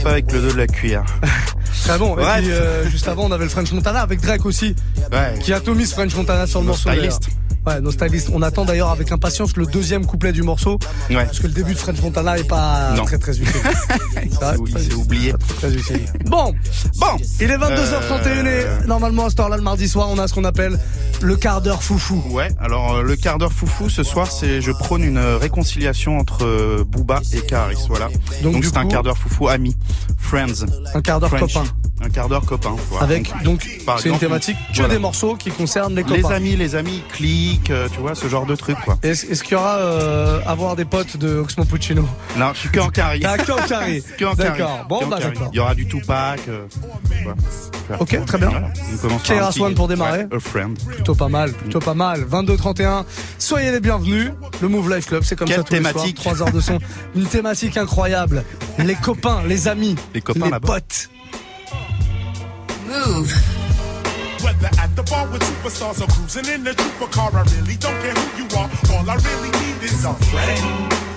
[0.02, 1.04] pas avec le dos de la cuillère.
[1.84, 2.18] Très bon.
[2.18, 4.74] Et puis euh, juste avant on avait le French Montana avec Drake aussi.
[5.12, 5.38] Ouais.
[5.40, 6.90] Qui a tout mis ce French Montana sur le morceau.
[6.90, 7.28] stylistes.
[7.66, 8.30] Ouais, nos stylistes.
[8.32, 10.78] On attend d'ailleurs avec impatience le deuxième couplet du morceau.
[11.10, 11.24] Ouais.
[11.26, 13.04] Parce que le début de French Montana est pas Non.
[13.04, 13.52] très très utile.
[14.78, 15.34] S'est oublié.
[15.58, 16.00] Très utile.
[16.26, 16.54] Bon,
[16.98, 17.16] Bon.
[17.40, 20.34] il est 22h31 Euh, et normalement à cette heure-là le mardi soir on a ce
[20.34, 20.78] qu'on appelle
[21.20, 22.22] le quart d'heure foufou.
[22.30, 26.18] Ouais, alors euh, le quart d'heure foufou ce soir, c'est je prône une euh, réconciliation
[26.18, 28.08] entre euh, Booba et Karis, voilà.
[28.42, 29.76] Donc, c'est un quart d'heure foufou ami,
[30.18, 30.64] friends.
[30.94, 31.64] Un quart d'heure copain.
[32.00, 32.76] Un quart d'heure copain.
[32.90, 33.04] voilà.
[33.04, 33.66] Avec donc
[34.00, 34.94] c'est une thématique que voilà.
[34.94, 36.36] des morceaux qui concernent les les copains.
[36.36, 38.98] amis, les amis, clics, euh, tu vois, ce genre de truc quoi.
[39.02, 42.06] Est-ce est-ce qu'il y aura euh, avoir des potes de Oxmo Puccino?
[42.36, 43.20] Non, je suis que en carré.
[43.24, 44.02] Ah, que en carré.
[44.18, 44.58] Que en carré.
[44.58, 44.84] D'accord.
[44.88, 45.32] Bon, bah, carré.
[45.34, 45.50] d'accord.
[45.52, 46.40] Il y aura du Tupac.
[46.48, 46.66] euh,
[47.22, 48.00] voilà.
[48.02, 48.48] Ok, très bien.
[48.50, 48.68] Voilà.
[48.92, 50.24] On commence par Swan pour démarrer.
[50.24, 50.78] Ouais, a friend.
[50.78, 52.22] Plutôt pas mal, plutôt pas mal.
[52.30, 53.04] 22-31.
[53.38, 54.30] Soyez les bienvenus.
[54.60, 56.18] Le Move Life Club, c'est comme Quelle ça tous les thématique.
[56.20, 56.34] soirs.
[56.36, 56.78] 3 heures de son.
[57.14, 58.44] Une thématique incroyable.
[58.78, 60.66] Les copains, les amis, Les copains les là-bas.
[60.74, 61.08] potes.
[62.88, 63.34] Move.
[64.64, 68.14] At the bar with superstars or cruising in the trooper car, I really don't care
[68.14, 68.70] who you are.
[68.92, 71.07] All I really need is a friend.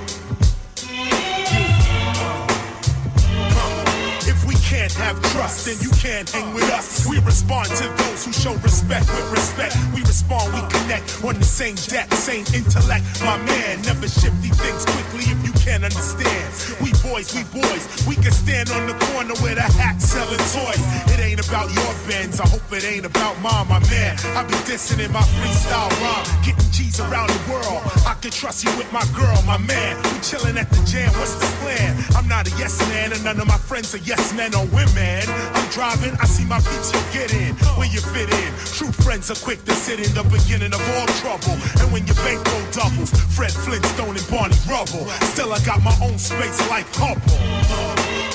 [4.31, 7.05] If we can't have trust, then you can't hang with us.
[7.05, 9.75] We respond to those who show respect with respect.
[9.93, 13.03] We respond, we connect on the same deck, same intellect.
[13.19, 16.47] My man, never shifty things quickly if you can't understand.
[16.79, 20.83] We boys, we boys, we can stand on the corner with a hat selling toys.
[21.11, 24.15] It ain't about your bends, I hope it ain't about mine, my man.
[24.39, 27.83] I be dissing in my freestyle rhyme, getting G's around the world.
[28.07, 29.99] I can trust you with my girl, my man.
[30.07, 31.99] We chilling at the jam, what's the plan?
[32.15, 35.25] I'm not a yes man, and none of my friends are yes men or women.
[35.57, 38.49] I'm driving, I see my beats, you get in, where you fit in.
[38.77, 41.57] True friends are quick to sit in the beginning of all trouble.
[41.81, 45.09] And when your bankroll doubles, Fred Flintstone and Barney Rubble.
[45.33, 47.41] Still, I got my own space like Hubble.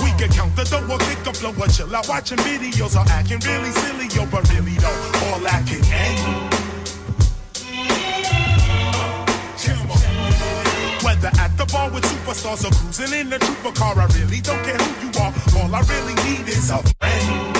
[0.02, 3.40] We can count the or pick up flow, or chill out watching videos, or acting
[3.46, 6.55] really silly, yo, but really though, all I can.
[11.24, 14.76] At the bar with superstars or cruising in the trooper car, I really don't care
[14.76, 15.32] who you are.
[15.56, 17.55] All I really need is a friend.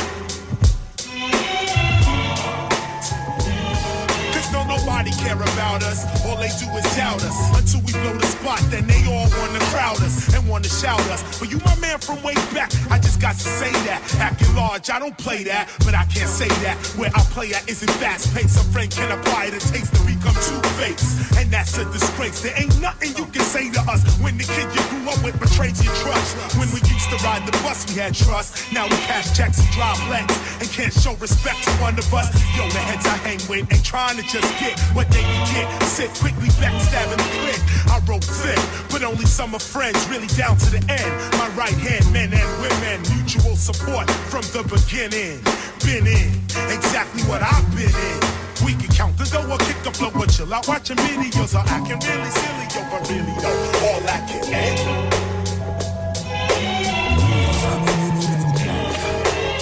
[5.07, 6.05] Nobody care about us.
[6.25, 7.37] All they do is doubt us.
[7.59, 11.23] Until we blow the spot, then they all wanna crowd us and wanna shout us.
[11.39, 12.71] But you my man from way back.
[12.91, 14.03] I just got to say that.
[14.19, 16.77] Acting large, I don't play that, but I can't say that.
[16.97, 18.59] Where I play at isn't fast paced.
[18.59, 21.37] A friend can apply the taste to become two faced.
[21.39, 22.41] And that's a disgrace.
[22.41, 25.39] There ain't nothing you can say to us when the kid you grew up with
[25.39, 26.37] betrays your trust.
[26.59, 28.73] When we used to ride the bus, we had trust.
[28.73, 32.29] Now we cash checks and drive legs and can't show respect to one of us.
[32.57, 35.69] Yo, the heads I hang with ain't trying to just get what they can get.
[35.85, 37.61] Sit quickly backstabbing the click.
[37.93, 38.59] I wrote thick,
[38.91, 41.13] but only some of friends really down to the end.
[41.37, 45.45] My right hand, men and women, mutual support from the beginning.
[45.85, 46.33] Been in
[46.73, 48.19] exactly what I've been in.
[48.65, 51.63] We can count the dough or kick the flow or chill out watching videos or
[51.69, 54.81] acting really silly, yo, but really though, all I can end.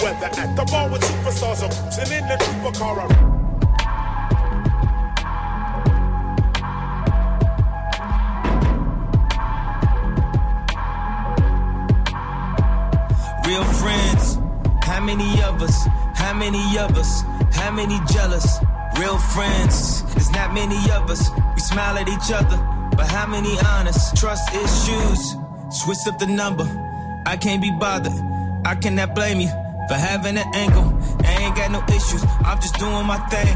[0.01, 3.34] Whether at the bar with superstars or cruising in the trooper car.
[13.47, 14.39] Real friends,
[14.81, 15.85] how many of us?
[16.15, 17.21] How many of us?
[17.53, 18.57] How many jealous?
[18.99, 21.29] Real friends, there's not many of us.
[21.53, 22.57] We smile at each other,
[22.97, 24.17] but how many honest?
[24.17, 25.35] Trust issues,
[25.69, 26.65] switch up the number.
[27.27, 28.13] I can't be bothered.
[28.65, 29.49] I cannot blame you
[29.87, 30.97] for having an angle.
[31.23, 32.23] I ain't got no issues.
[32.43, 33.55] I'm just doing my thing.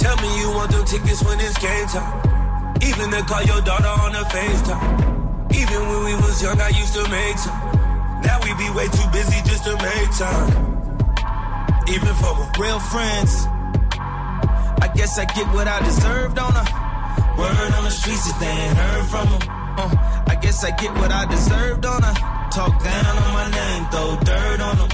[0.00, 2.72] Tell me you want them tickets when it's game time.
[2.80, 5.52] Even to call your daughter on a FaceTime.
[5.54, 8.22] Even when we was young, I used to make time.
[8.24, 10.48] Now we be way too busy just to make time.
[11.86, 13.44] Even for my real friends.
[14.80, 16.64] I guess I get what I deserved on a
[17.36, 19.42] word on the streets if they ain't heard from them.
[19.76, 22.12] Uh, I guess I get what I deserved on a
[22.50, 24.88] talk down on my name, throw dirt on them.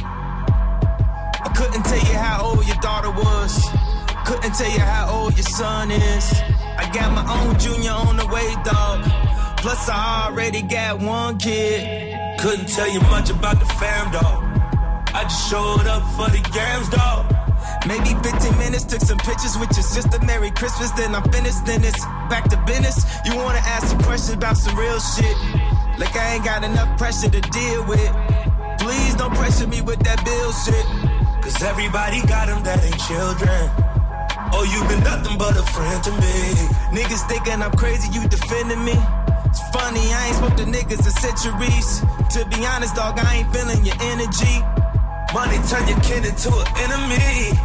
[1.47, 3.86] I couldn't tell you how old your daughter was.
[4.27, 6.33] Couldn't tell you how old your son is.
[6.77, 9.05] I got my own junior on the way, dog.
[9.59, 12.41] Plus, I already got one kid.
[12.41, 14.43] Couldn't tell you much about the fam, dog.
[15.15, 17.31] I just showed up for the games, dog.
[17.87, 20.19] Maybe 15 minutes, took some pictures with your sister.
[20.27, 21.65] Merry Christmas, then I'm finished.
[21.65, 23.07] Then it's back to business.
[23.25, 25.37] You wanna ask some questions about some real shit?
[26.03, 28.11] Like I ain't got enough pressure to deal with.
[28.81, 30.87] Please don't pressure me with that bill shit.
[31.45, 33.96] Cause everybody got them that ain't children.
[34.53, 36.37] Oh, you been nothing but a friend to me.
[36.97, 38.97] Niggas thinking I'm crazy, you defending me.
[39.47, 41.89] It's funny, I ain't spoke to niggas in centuries.
[42.35, 44.57] To be honest, dog, I ain't feeling your energy.
[45.35, 47.57] Money turn your kin into an enemy.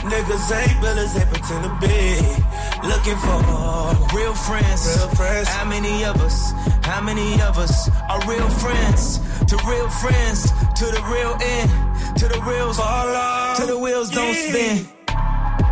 [0.00, 2.40] Niggas ain't villains, they pretend to be.
[2.88, 4.80] Looking for real friends.
[4.96, 5.48] Real friends.
[5.48, 6.52] How many of us?
[6.82, 9.18] How many of us are real friends?
[9.46, 11.70] To real friends, to the real end,
[12.18, 14.48] to the reals, to the wheels don't Yeah.
[14.48, 14.99] spin.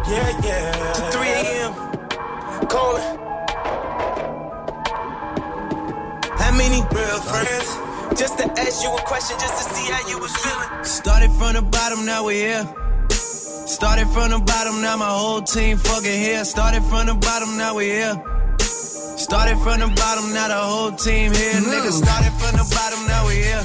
[0.09, 0.93] Yeah, yeah.
[0.97, 1.73] To 3 a.m.
[2.67, 3.19] Calling.
[6.41, 7.69] How many real friends?
[8.19, 10.85] Just to ask you a question, just to see how you was feeling.
[10.85, 12.65] Started from the bottom, now we're here.
[13.11, 16.43] Started from the bottom, now my whole team fucking here.
[16.47, 18.17] Started from the bottom, now we here.
[18.59, 21.53] Started from the bottom, now the whole team here.
[21.53, 21.69] Mm.
[21.69, 23.65] Nigga, started from the bottom, now we here.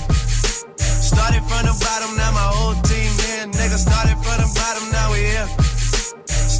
[0.77, 3.47] Started from the bottom, now my whole team here.
[3.47, 5.47] Nigga, started from the bottom, now we here.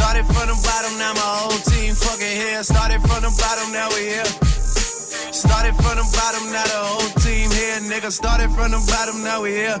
[0.00, 2.62] Started from the bottom, now my whole team fucking here.
[2.64, 4.24] Started from the bottom, now we here.
[5.28, 8.08] Started from the bottom, now the whole team here, nigga.
[8.08, 9.76] Started from the bottom, now we here.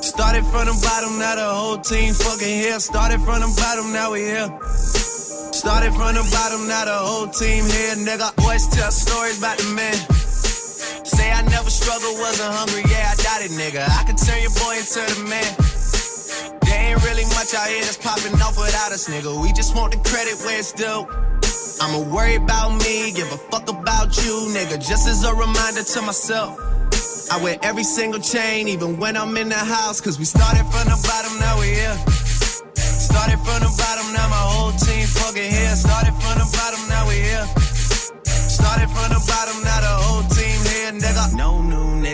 [0.00, 2.80] Started from the bottom, now the whole team fucking here.
[2.80, 4.48] Started from the bottom, now we here.
[5.52, 8.32] Started from the bottom, now the whole team here, nigga.
[8.40, 10.00] Always tell stories about the man.
[11.04, 13.84] Say I never struggled, wasn't hungry, yeah, I doubt it, nigga.
[13.84, 15.69] I could turn your boy into the man.
[16.66, 19.30] There ain't really much out here that's popping off without us, nigga.
[19.42, 21.06] We just want the credit where it's due.
[21.80, 24.76] I'ma worry about me, give a fuck about you, nigga.
[24.76, 26.58] Just as a reminder to myself.
[27.32, 30.00] I wear every single chain, even when I'm in the house.
[30.00, 31.96] Cause we started from the bottom, now we here.
[32.76, 35.74] Started from the bottom, now my whole team fucking here.
[35.76, 37.46] Started from the bottom, now we here.
[38.24, 41.34] Started from the bottom, now the whole team here, nigga.
[41.36, 41.89] No new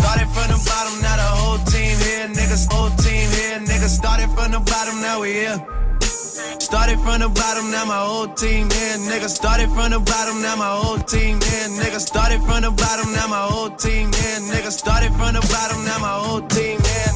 [0.00, 2.28] Started from the bottom, now the whole team here.
[2.28, 3.60] Niggas, whole team here.
[3.60, 5.58] Niggas started from the bottom, now we here.
[6.58, 8.96] Started from the bottom, now my whole team here.
[9.10, 11.68] Nigga started from the bottom, now my whole team here.
[11.80, 14.40] Nigga started from the bottom, now my whole team here.
[14.48, 17.09] Nigga started from the bottom, now my whole team here.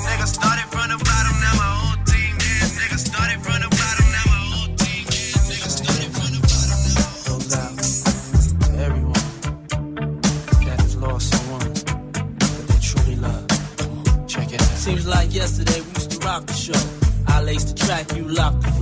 [18.35, 18.74] The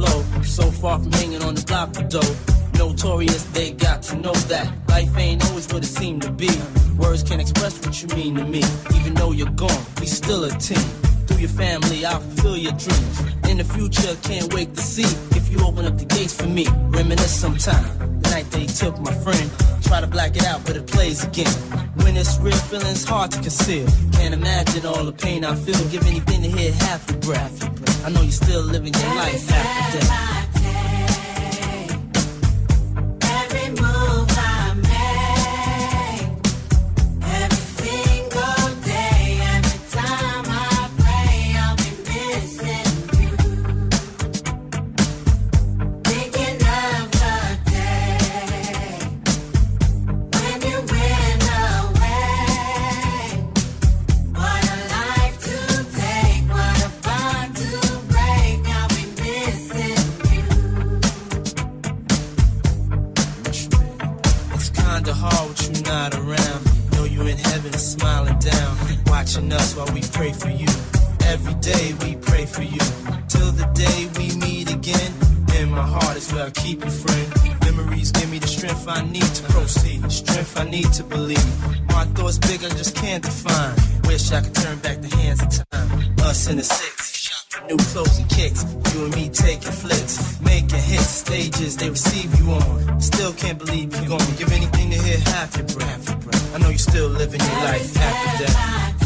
[93.64, 94.18] Believe you gone.
[94.38, 96.54] Give anything to hear half your breath.
[96.54, 99.01] I know you're still living your life after death.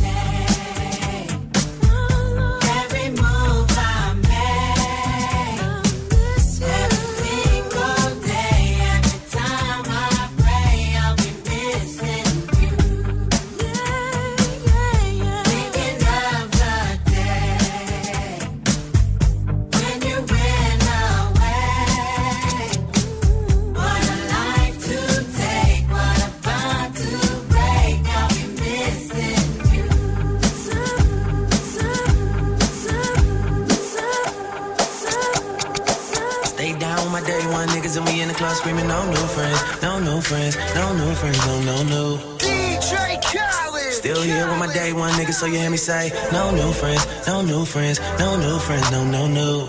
[38.79, 41.83] In the club screaming no new friends, no new friends, no new friends, no no
[41.85, 42.19] new.
[42.39, 43.93] DJ Khaled.
[43.93, 47.07] Still here with my day one niggas, so you hear me say no new friends,
[47.27, 49.67] no new friends, no new friends, no no new.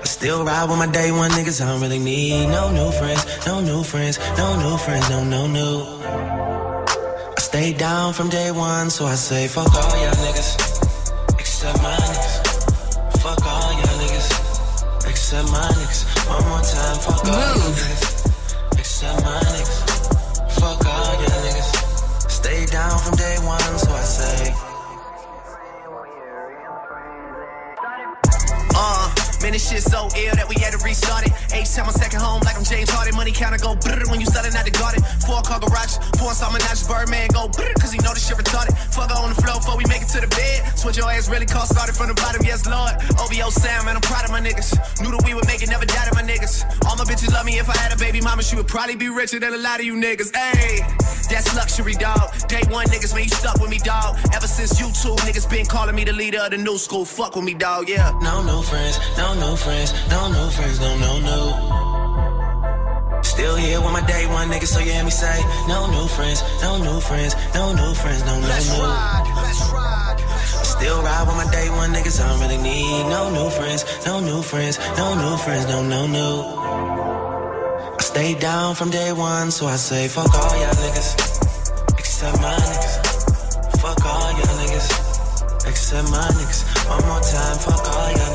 [0.00, 3.46] I still ride with my day one niggas, I don't really need no new friends,
[3.46, 5.76] no new friends, no new friends, no no new.
[7.36, 10.50] I stay down from day one, so I say fuck all y'all niggas,
[11.38, 12.36] except my niggas.
[13.22, 15.81] Fuck all y'all niggas, except my niggas.
[16.32, 19.80] One more time, fuck all y'all niggas, except my niggas.
[20.58, 22.30] Fuck all y'all niggas.
[22.30, 24.54] Stay down from day one, so I say.
[28.74, 31.32] Uh, man, this shit so ill that we had to restart it.
[31.52, 32.41] H time on second home, like I'm
[32.82, 33.14] James Harden.
[33.14, 34.98] Money counter go brrr when you starting out the garden.
[35.22, 38.74] Four car garage, four installment notches, Birdman go brrr, cause he know this shit retarded.
[38.90, 40.66] Fuck on the floor before we make it to the bed.
[40.74, 42.90] Switch your ass really cost, started from the bottom, yes, Lord.
[43.22, 44.74] OVO Sam, man, I'm proud of my niggas.
[44.98, 46.66] Knew that we would make it, never doubted my niggas.
[46.90, 49.08] All my bitches love me, if I had a baby mama, she would probably be
[49.08, 50.34] richer than a lot of you niggas.
[50.34, 50.82] Hey,
[51.30, 52.34] that's luxury, dog.
[52.48, 54.18] Day one niggas, man, you stuck with me, dog.
[54.34, 57.04] Ever since YouTube, niggas been calling me the leader of the new school.
[57.04, 58.10] Fuck with me, dog, yeah.
[58.18, 61.91] No new friends, no new friends, no new friends, no no no.
[63.32, 66.42] Still here with my day one niggas, so you hear me say no new friends,
[66.60, 68.80] no new friends, no new friends, no no no.
[70.62, 74.20] Still ride with my day one niggas, I don't really need no new friends, no
[74.20, 76.28] new friends, no new friends, no no no.
[77.98, 81.10] I stay down from day one, so I say fuck all y'all niggas,
[81.98, 82.96] except my niggas.
[83.80, 84.88] Fuck all y'all niggas,
[85.70, 86.60] except my niggas.
[86.86, 88.31] One more time, fuck all y'all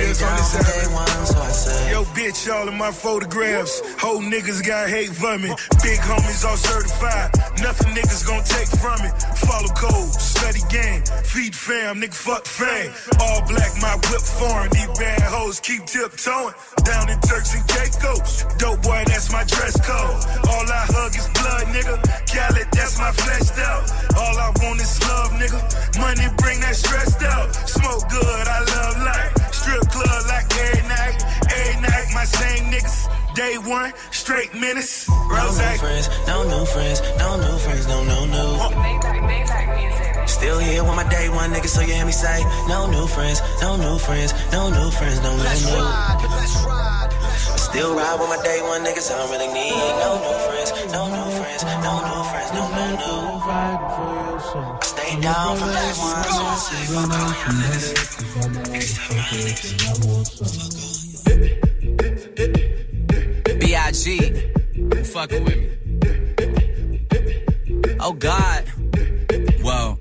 [0.00, 0.94] You know what it Stay is on this from day album?
[0.94, 1.90] one, so I.
[1.92, 3.82] Yo, bitch, all in my photographs.
[4.00, 5.52] Whole niggas got hate for me.
[5.82, 7.30] Big homies all certified.
[7.60, 9.12] Nothing niggas gon' take from it.
[9.44, 11.02] Follow code, study game.
[11.24, 12.92] Feed fam, nigga, fuck fame.
[13.20, 14.70] All black, my whip foreign.
[14.72, 16.54] These bad hoes keep tiptoeing.
[16.84, 18.44] Down in Turks and Caicos.
[18.56, 20.16] Dope boy, that's my dress code.
[20.48, 22.00] All I hug is blood, nigga.
[22.24, 23.84] Khaled, that's my fleshed out.
[24.16, 25.60] All I want is love, nigga.
[26.00, 27.52] Money bring that stressed out.
[27.68, 29.39] Smoke good, I love life.
[29.70, 31.22] Strip club like every night.
[31.46, 33.06] Every night, my same niggas.
[33.36, 35.08] Day one, straight minutes.
[35.08, 38.46] No new friends, no new friends, no new friends, no no no.
[40.26, 43.40] Still here with my day one niggas, so you hear me say no new friends,
[43.62, 45.82] no new friends, no new friends, no no no.
[47.56, 49.70] Still ride with my day one niggas, I don't really need
[50.02, 54.29] no new friends, no new friends, no new friends, no no no.
[55.20, 56.22] Down from day one.
[63.60, 64.04] B.I.G.
[65.04, 65.68] Fucking with me.
[68.00, 68.64] Oh God.
[69.60, 69.98] Whoa.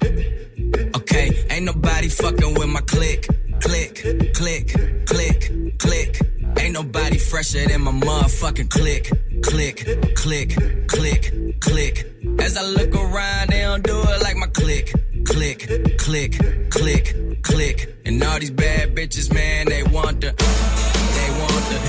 [0.96, 3.28] Okay, ain't nobody fucking with my click.
[3.60, 3.96] Click,
[4.34, 4.74] click,
[5.06, 6.20] click, click.
[6.60, 9.12] Ain't nobody fresher than my motherfucking click.
[9.44, 10.56] Click, click,
[10.88, 12.06] click, click.
[12.40, 14.94] As I look around, they don't do it like my click.
[15.30, 15.60] Click,
[16.00, 16.40] click,
[16.72, 17.96] click, click.
[18.04, 20.32] And all these bad bitches, man, they want the.
[20.32, 21.80] They want the.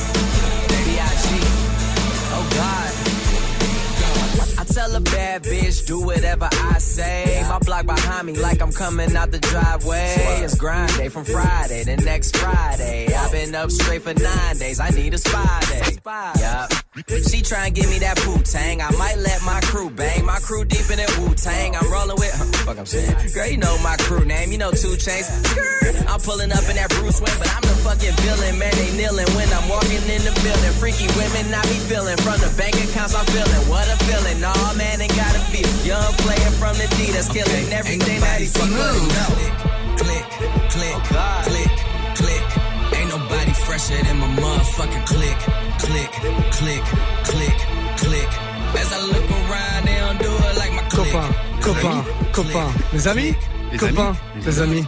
[0.68, 1.28] B.I.G.
[2.32, 2.89] Oh God.
[4.72, 7.44] Tell a bad bitch, do whatever I say.
[7.48, 10.14] My block behind me, like I'm coming out the driveway.
[10.44, 13.12] It's grind day from Friday to next Friday.
[13.12, 14.78] I've been up straight for nine days.
[14.78, 15.98] I need a spy day.
[16.40, 16.72] Yup.
[17.28, 18.80] She try and give me that poo tang.
[18.80, 20.24] I might let my crew bang.
[20.24, 21.76] My crew deep in that Wu Tang.
[21.76, 22.44] I'm rolling with her.
[22.66, 23.14] fuck I'm saying.
[23.34, 25.26] Girl, you know my crew name, you know two chains.
[26.08, 28.58] I'm pulling up in that Bruce Wayne, but I'm the fucking villain.
[28.58, 30.74] Man, they kneeling when I'm walking in the building.
[30.76, 33.64] Freaky women I be feeling from the bank accounts I'm feeling.
[33.68, 34.40] What a feeling.
[34.40, 38.46] Nah, man, it gotta be young player from the D that's killing everything that he
[38.46, 38.60] see.
[38.60, 39.54] Click,
[40.00, 40.24] click,
[40.74, 40.98] click,
[41.48, 41.72] click,
[42.16, 42.44] click.
[42.96, 45.38] Ain't nobody fresher than my motherfucking click,
[45.80, 46.10] click,
[46.58, 46.84] click,
[47.24, 47.56] click,
[47.96, 48.30] click.
[48.76, 51.12] As I look around, they don't do it like my click.
[51.12, 52.72] Copains, copains, copains.
[52.92, 53.34] Les amis
[53.72, 54.44] Les Copains, amis.
[54.44, 54.84] les amis.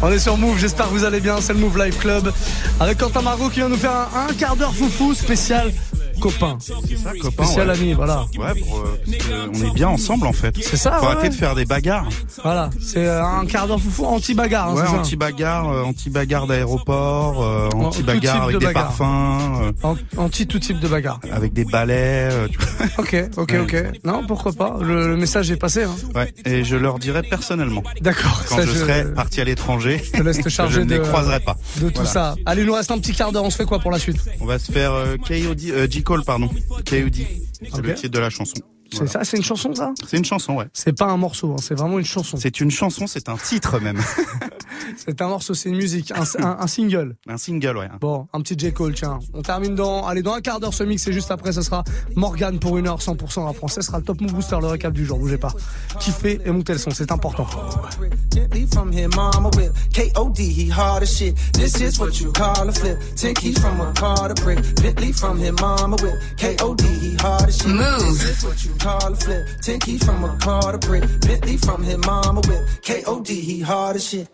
[0.00, 1.40] On est sur Move, j'espère que vous allez bien.
[1.40, 2.32] C'est le Move Live Club
[2.78, 5.72] avec Quentin Margot qui vient nous faire un quart d'heure foufou spécial
[6.20, 6.58] copain.
[6.60, 6.74] Ça,
[7.20, 7.74] copain, Spécial ouais.
[7.74, 8.26] ami, voilà.
[8.38, 10.54] Ouais, pour, euh, on est bien ensemble en fait.
[10.60, 12.08] C'est ça, Faut ouais, arrêter de faire des bagarres.
[12.42, 14.70] Voilà, c'est euh, un quart d'heure foufou anti-bagarre.
[14.70, 18.84] hein, ouais, c'est ça anti-bagarre, euh, anti-bagarre d'aéroport, euh, anti-bagarre avec de des bagarre.
[18.88, 21.20] parfums, euh, An- Anti tout type de bagarre.
[21.32, 22.28] avec des balais.
[22.30, 22.86] euh, tu vois.
[22.98, 23.76] Ok, ok, ok.
[24.04, 24.76] Non, pourquoi pas.
[24.80, 25.84] Le, le message est passé.
[25.84, 25.94] Hein.
[26.14, 27.82] Ouais, et je leur dirai personnellement.
[28.00, 28.42] D'accord.
[28.48, 31.00] Quand ça, je, je- serai parti à l'étranger, te laisse te charger je ne les
[31.00, 31.56] croiserai pas.
[31.76, 32.10] De tout Voilà.
[32.10, 32.34] ça.
[32.46, 33.44] Allez, il nous reste un petit quart d'heure.
[33.44, 34.18] On se fait quoi pour la suite?
[34.40, 35.86] On va se faire euh, K.O.D.
[36.08, 36.48] Cole, pardon.
[36.86, 37.26] K.O.D.
[37.52, 37.86] C'est Ok.
[37.86, 38.54] le titre de la chanson.
[38.90, 39.92] C'est ça, c'est une chanson ça?
[40.08, 40.66] C'est une chanson, ouais.
[40.72, 42.36] C'est pas un morceau, hein, c'est vraiment une chanson.
[42.40, 44.00] C'est une chanson, c'est un titre même.
[44.96, 47.14] C'est un morceau, c'est une musique, un, un- un single.
[47.28, 47.88] un single, ouais.
[48.00, 48.72] Bon, un petit J.
[48.72, 49.18] Cole, tiens.
[49.34, 51.84] On termine dans, allez, dans un quart d'heure ce mix et juste après, ce sera
[52.16, 53.80] Morgan pour une heure 100% en français.
[53.82, 55.18] Ce sera le Top Move Booster, le récap du jour.
[55.18, 55.52] Bougez pas.
[56.00, 57.46] Kiffez et montez le son, c'est important.
[58.32, 58.66] Gently
[68.78, 69.46] car to flip.
[69.62, 71.02] Ten keys from a car to brick.
[71.20, 72.66] Bentley from him, mama whip.
[72.82, 73.40] K.O.D.
[73.40, 74.28] He hard as shit.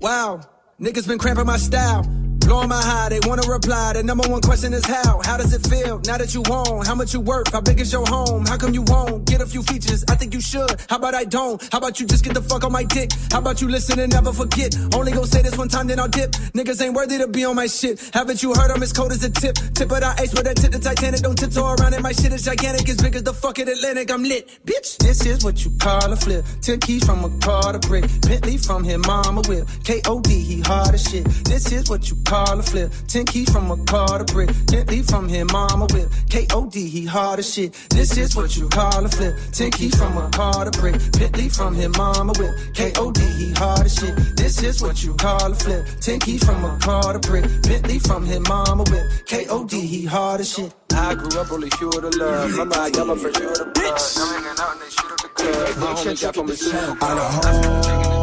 [0.00, 0.40] Wow,
[0.80, 2.21] niggas been cramping my style.
[2.44, 3.92] Blowing my high, they wanna reply.
[3.92, 5.20] The number one question is how?
[5.24, 6.84] How does it feel now that you own?
[6.84, 7.52] How much you worth?
[7.52, 8.44] How big is your home?
[8.46, 10.04] How come you won't get a few features?
[10.08, 10.70] I think you should.
[10.90, 11.62] How about I don't?
[11.70, 13.10] How about you just get the fuck on my dick?
[13.30, 14.76] How about you listen and never forget?
[14.94, 16.32] Only go say this one time, then I'll dip.
[16.56, 18.10] Niggas ain't worthy to be on my shit.
[18.12, 19.54] Haven't you heard I'm as cold as a tip?
[19.74, 21.20] Tip of the ice with that tip the Titanic.
[21.20, 22.02] Don't tiptoe around it.
[22.02, 24.10] My shit is gigantic, as big as the fucking Atlantic.
[24.10, 24.98] I'm lit, bitch.
[24.98, 26.44] This is what you call a flip.
[26.60, 28.04] Ten keys from a car to brick.
[28.22, 29.68] Bentley from him, mama whip.
[29.84, 30.30] K.O.D.
[30.30, 31.24] He hard as shit.
[31.44, 32.92] This is what you call a flip.
[33.08, 34.48] Ten keys from a car to brick.
[34.66, 36.08] Bentley from him, mama whip.
[36.30, 36.88] K.O.D.
[36.88, 37.72] He hard as shit.
[37.90, 39.34] This is what you call a flip.
[39.52, 40.94] Ten keys from a car to brick.
[41.12, 42.54] Bentley from him, mama whip.
[42.74, 43.20] K.O.D.
[43.20, 44.16] He hard as shit.
[44.36, 45.86] This is what you call a flip.
[46.00, 47.44] Ten keys from a car to brick.
[47.62, 49.06] Bentley from him, mama whip.
[49.26, 49.80] K.O.D.
[49.80, 50.72] He hard as shit.
[50.94, 52.58] I grew up only of the love.
[52.58, 54.00] I'm not young, my friends, few of blood.
[54.16, 55.78] I'm hanging out and they shoot up the club.
[55.78, 56.78] My homie got from the city.
[56.78, 58.21] Out of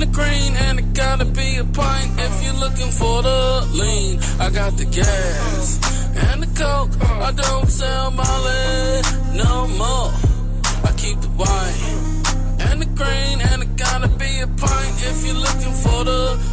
[0.00, 4.18] the green, and it gotta be a pint if you're looking for the lean.
[4.40, 5.78] I got the gas
[6.30, 6.92] and the coke.
[7.28, 9.02] I don't sell Molly
[9.36, 10.10] no more.
[10.88, 15.42] I keep the wine and the green, and it gotta be a pint if you're
[15.48, 16.49] looking for the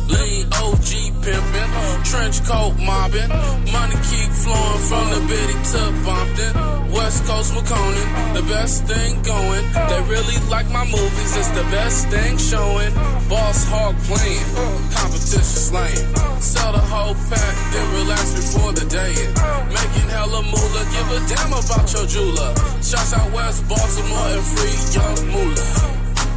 [2.09, 3.27] trench coat mobbing,
[3.75, 6.53] money keep flowing from the bitty to Bumpton.
[6.91, 9.65] West Coast McConan, the best thing going.
[9.89, 12.93] They really like my movies, it's the best thing showing.
[13.27, 14.47] Boss hog playing,
[14.95, 16.07] competition slaying.
[16.39, 19.35] Sell the whole pack, then relax before the day end.
[19.67, 22.53] Making hella moolah, give a damn about your jeweler.
[22.79, 25.69] Shots out West Baltimore and free young moolah.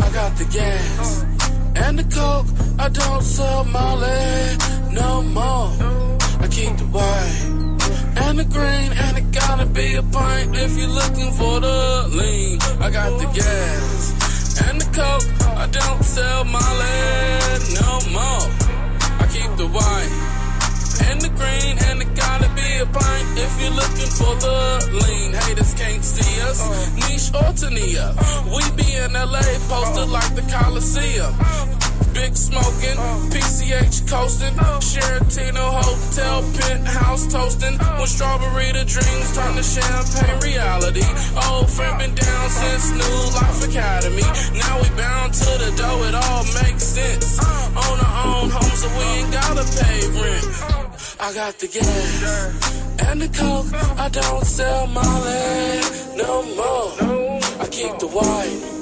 [0.03, 1.25] I got the gas
[1.77, 2.47] and the coke.
[2.79, 5.71] I don't sell Molly no more.
[6.41, 7.61] I keep the white
[8.25, 12.59] and the green, and it gotta be a pint if you're looking for the lean.
[12.81, 15.27] I got the gas and the coke.
[15.57, 17.01] I don't sell Molly
[17.81, 18.47] no more.
[19.23, 20.15] I keep the white
[21.09, 24.59] and the green, and it gotta be a pint if you're looking for the
[25.05, 25.33] lean.
[25.33, 26.61] Haters can't see us,
[26.97, 28.15] niche or Tania.
[28.47, 31.35] We be in LA, posted like the Coliseum.
[32.21, 32.99] Big smoking,
[33.33, 34.53] PCH coasting,
[34.85, 37.79] Sheratino Hotel penthouse toasting.
[37.97, 41.07] When strawberry the dreams turn to champagne reality.
[41.49, 44.29] Old friend been down since New Life Academy.
[44.53, 47.41] Now we bound to the dough, it all makes sense.
[47.41, 50.45] On our own home, so we ain't gotta pay rent.
[51.21, 53.73] I got the gas and the coke.
[53.99, 55.81] I don't sell my Molly
[56.21, 57.41] no more.
[57.63, 58.80] I keep the and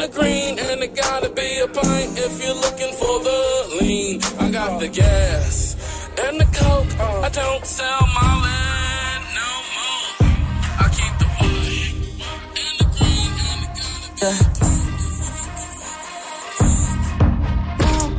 [0.00, 4.20] the green, and it gotta be a pint if you're looking for the lean.
[4.38, 5.76] I got the gas
[6.24, 6.88] and the coke.
[6.98, 8.60] I don't sell Molly
[9.38, 10.08] no more.
[10.80, 11.96] I keep the white
[12.64, 13.72] and the green, and it
[14.20, 14.70] gotta be.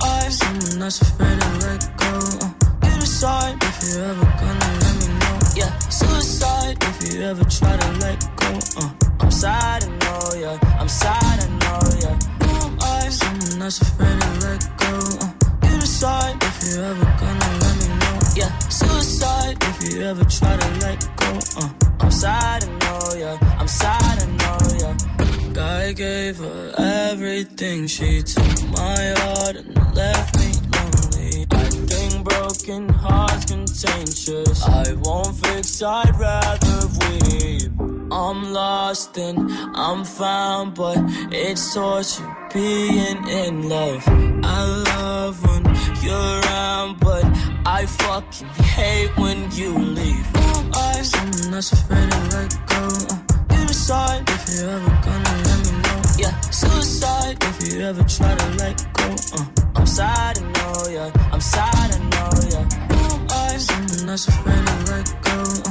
[0.04, 2.14] I'm someone that's afraid to let go.
[2.46, 2.54] Uh,
[2.86, 5.38] you decide if you're ever gonna let me know.
[5.56, 8.52] Yeah, suicide if you ever try to let go.
[8.78, 10.78] Uh, I'm sad, I know, yeah.
[10.80, 12.18] I'm sad, I know, yeah.
[12.42, 13.10] Who am I?
[13.10, 14.94] Someone that's afraid to let go.
[15.22, 18.20] Uh, you decide if you're ever gonna let me know.
[18.36, 21.40] Yeah, suicide if you ever try to let go.
[21.58, 21.70] Uh,
[22.00, 23.58] I'm sad, I know, yeah.
[23.60, 25.54] I'm sad, I know, yeah.
[25.54, 27.88] God gave her everything.
[27.88, 31.46] She took my heart and left me lonely.
[31.52, 34.64] I think broken hearts contentious.
[34.64, 37.91] I won't fix, I'd rather weep.
[38.12, 40.98] I'm lost and I'm found, but
[41.32, 44.04] it's torture being in love.
[44.44, 45.64] I love when
[46.04, 47.24] you're around, but
[47.66, 50.28] I fucking hate when you leave.
[50.74, 52.84] I'm someone that's afraid to let go.
[53.10, 56.02] Uh, you decide if you're ever gonna let me know.
[56.18, 59.16] Yeah, suicide if you ever try to let go.
[59.38, 59.46] Uh,
[59.76, 61.30] I'm sad, I know, yeah.
[61.32, 62.68] I'm sad, I know, yeah.
[62.92, 63.58] Am I?
[63.58, 65.71] Someone that's afraid to let go.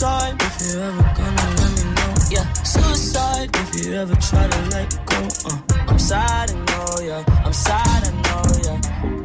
[0.00, 2.14] you decide if you're ever gonna let me know.
[2.30, 5.28] Yeah, suicide if you ever try to let go.
[5.44, 7.24] Uh, I'm sad, I know, yeah.
[7.44, 9.17] I'm sad, I know, yeah.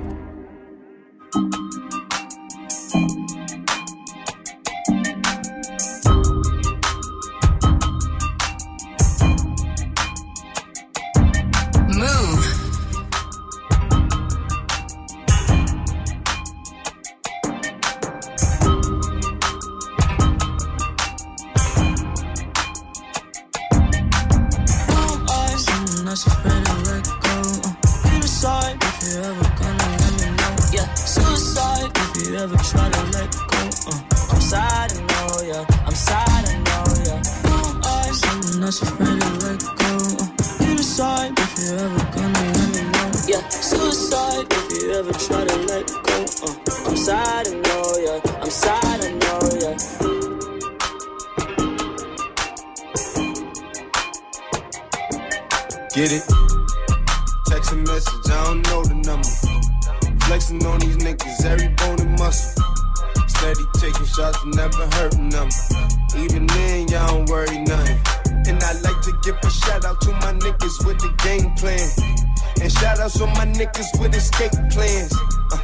[74.34, 75.14] Escape plans.
[75.52, 75.58] Uh,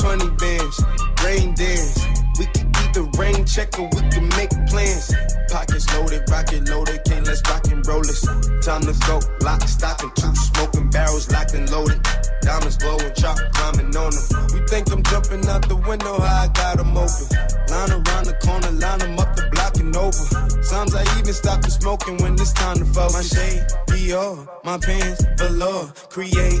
[0.00, 0.84] 20 bands,
[1.24, 2.04] rain dance.
[2.38, 5.14] We can keep the rain check or we can make plans.
[5.50, 8.22] Pockets loaded, rocket loaded, can't let's rock and roll this.
[8.64, 12.00] Time to go, lock, stock, and two smoking barrels locked and loaded.
[12.42, 14.46] Diamonds glowing, chop climbing on them.
[14.52, 17.26] We think I'm jumping out the window, how I got 'em open.
[17.70, 20.24] Line around the corner, line 'em up the block and over.
[20.62, 23.14] Sometimes I even stop the smoking when it's time to focus.
[23.14, 25.92] My shade, Dior, my pants, velour.
[26.10, 26.60] Create,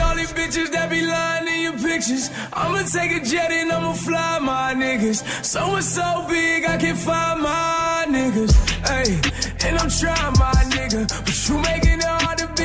[0.00, 2.30] and all these bitches that be lying in your pictures.
[2.52, 5.20] I'ma take a jet and I'ma fly my niggas.
[5.44, 8.52] So it's so big I can find my niggas.
[8.88, 9.08] Hey,
[9.66, 11.02] and I'm trying my nigga.
[11.24, 12.59] But you making it hard to be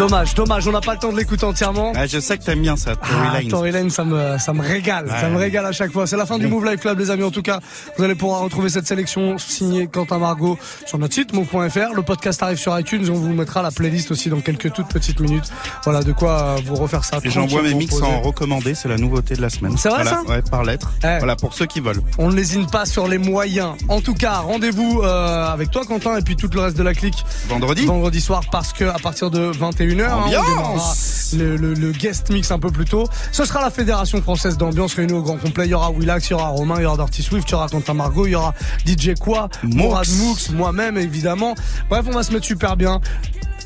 [0.00, 1.92] Dommage, dommage, on n'a pas le temps de l'écouter entièrement.
[1.94, 3.48] Ah, je sais que t'aimes bien ça, Tory Ah, Lanez.
[3.48, 6.06] Tory ça me, ça me régale, ça me régale à chaque fois.
[6.06, 7.22] C'est la fin du Move Live Club, les amis.
[7.22, 7.60] En tout cas,
[7.98, 11.94] vous allez pouvoir retrouver cette sélection signée Quentin Margot sur notre site move.fr.
[11.94, 15.20] Le podcast arrive sur iTunes on vous mettra la playlist aussi dans quelques toutes petites
[15.20, 15.50] minutes.
[15.84, 17.18] Voilà de quoi euh, vous refaire ça.
[17.22, 19.76] Et J'envoie mes mix en recommandé, c'est la nouveauté de la semaine.
[19.76, 20.92] C'est vrai, Voilà, ça Ouais, par lettre.
[21.04, 21.18] Eh.
[21.18, 22.00] Voilà, pour ceux qui veulent.
[22.16, 23.74] On ne lésine pas sur les moyens.
[23.88, 26.94] En tout cas, rendez-vous euh, avec toi, Quentin, et puis tout le reste de la
[26.94, 27.22] clique.
[27.48, 29.50] Vendredi Vendredi soir, parce que à partir de
[29.94, 30.94] 21h, hein, on Ambiance démarrera
[31.36, 33.06] le, le- le guest mix un peu plus tôt.
[33.32, 35.66] Ce sera la Fédération Française d'Ambiance réunie au grand complet.
[35.66, 37.54] Il y aura Willax, il y aura Romain, il y aura Dirty Swift, il y
[37.54, 38.54] aura Quentin Margot, il y aura
[38.86, 41.54] DJ Quoi, Mourad Mooks, moi-même évidemment.
[41.88, 43.00] Bref, on va se mettre super bien.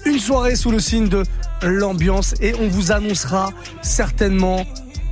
[0.06, 1.22] Une soirée sous le signe de
[1.62, 3.50] l'ambiance et on vous annoncera
[3.80, 4.64] certainement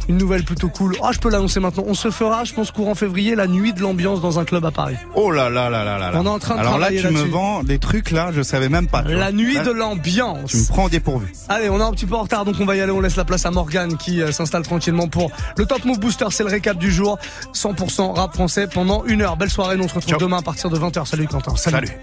[0.09, 0.97] une nouvelle plutôt cool.
[1.03, 1.85] Ah, je peux l'annoncer maintenant.
[1.87, 4.71] On se fera, je pense, courant février, la nuit de l'ambiance dans un club à
[4.71, 4.97] Paris.
[5.15, 6.21] Oh là là là là là là.
[6.21, 8.69] On est en train de Alors là, tu me vends des trucs là, je savais
[8.69, 9.03] même pas.
[9.03, 9.33] La vois.
[9.33, 10.51] nuit Là, de l'ambiance.
[10.51, 11.33] Tu me prends au dépourvu.
[11.49, 12.93] Allez, on est un petit peu en retard, donc on va y aller.
[12.93, 16.27] On laisse la place à Morgan qui euh, s'installe tranquillement pour le Top Move Booster.
[16.31, 17.19] C'est le récap du jour.
[17.55, 19.37] 100% rap français pendant une heure.
[19.37, 19.77] Belle soirée.
[19.77, 21.07] Nous on se retrouve demain à partir de 20h.
[21.07, 21.57] Salut Quentin.
[21.57, 21.87] Salut.
[21.87, 21.99] Salut.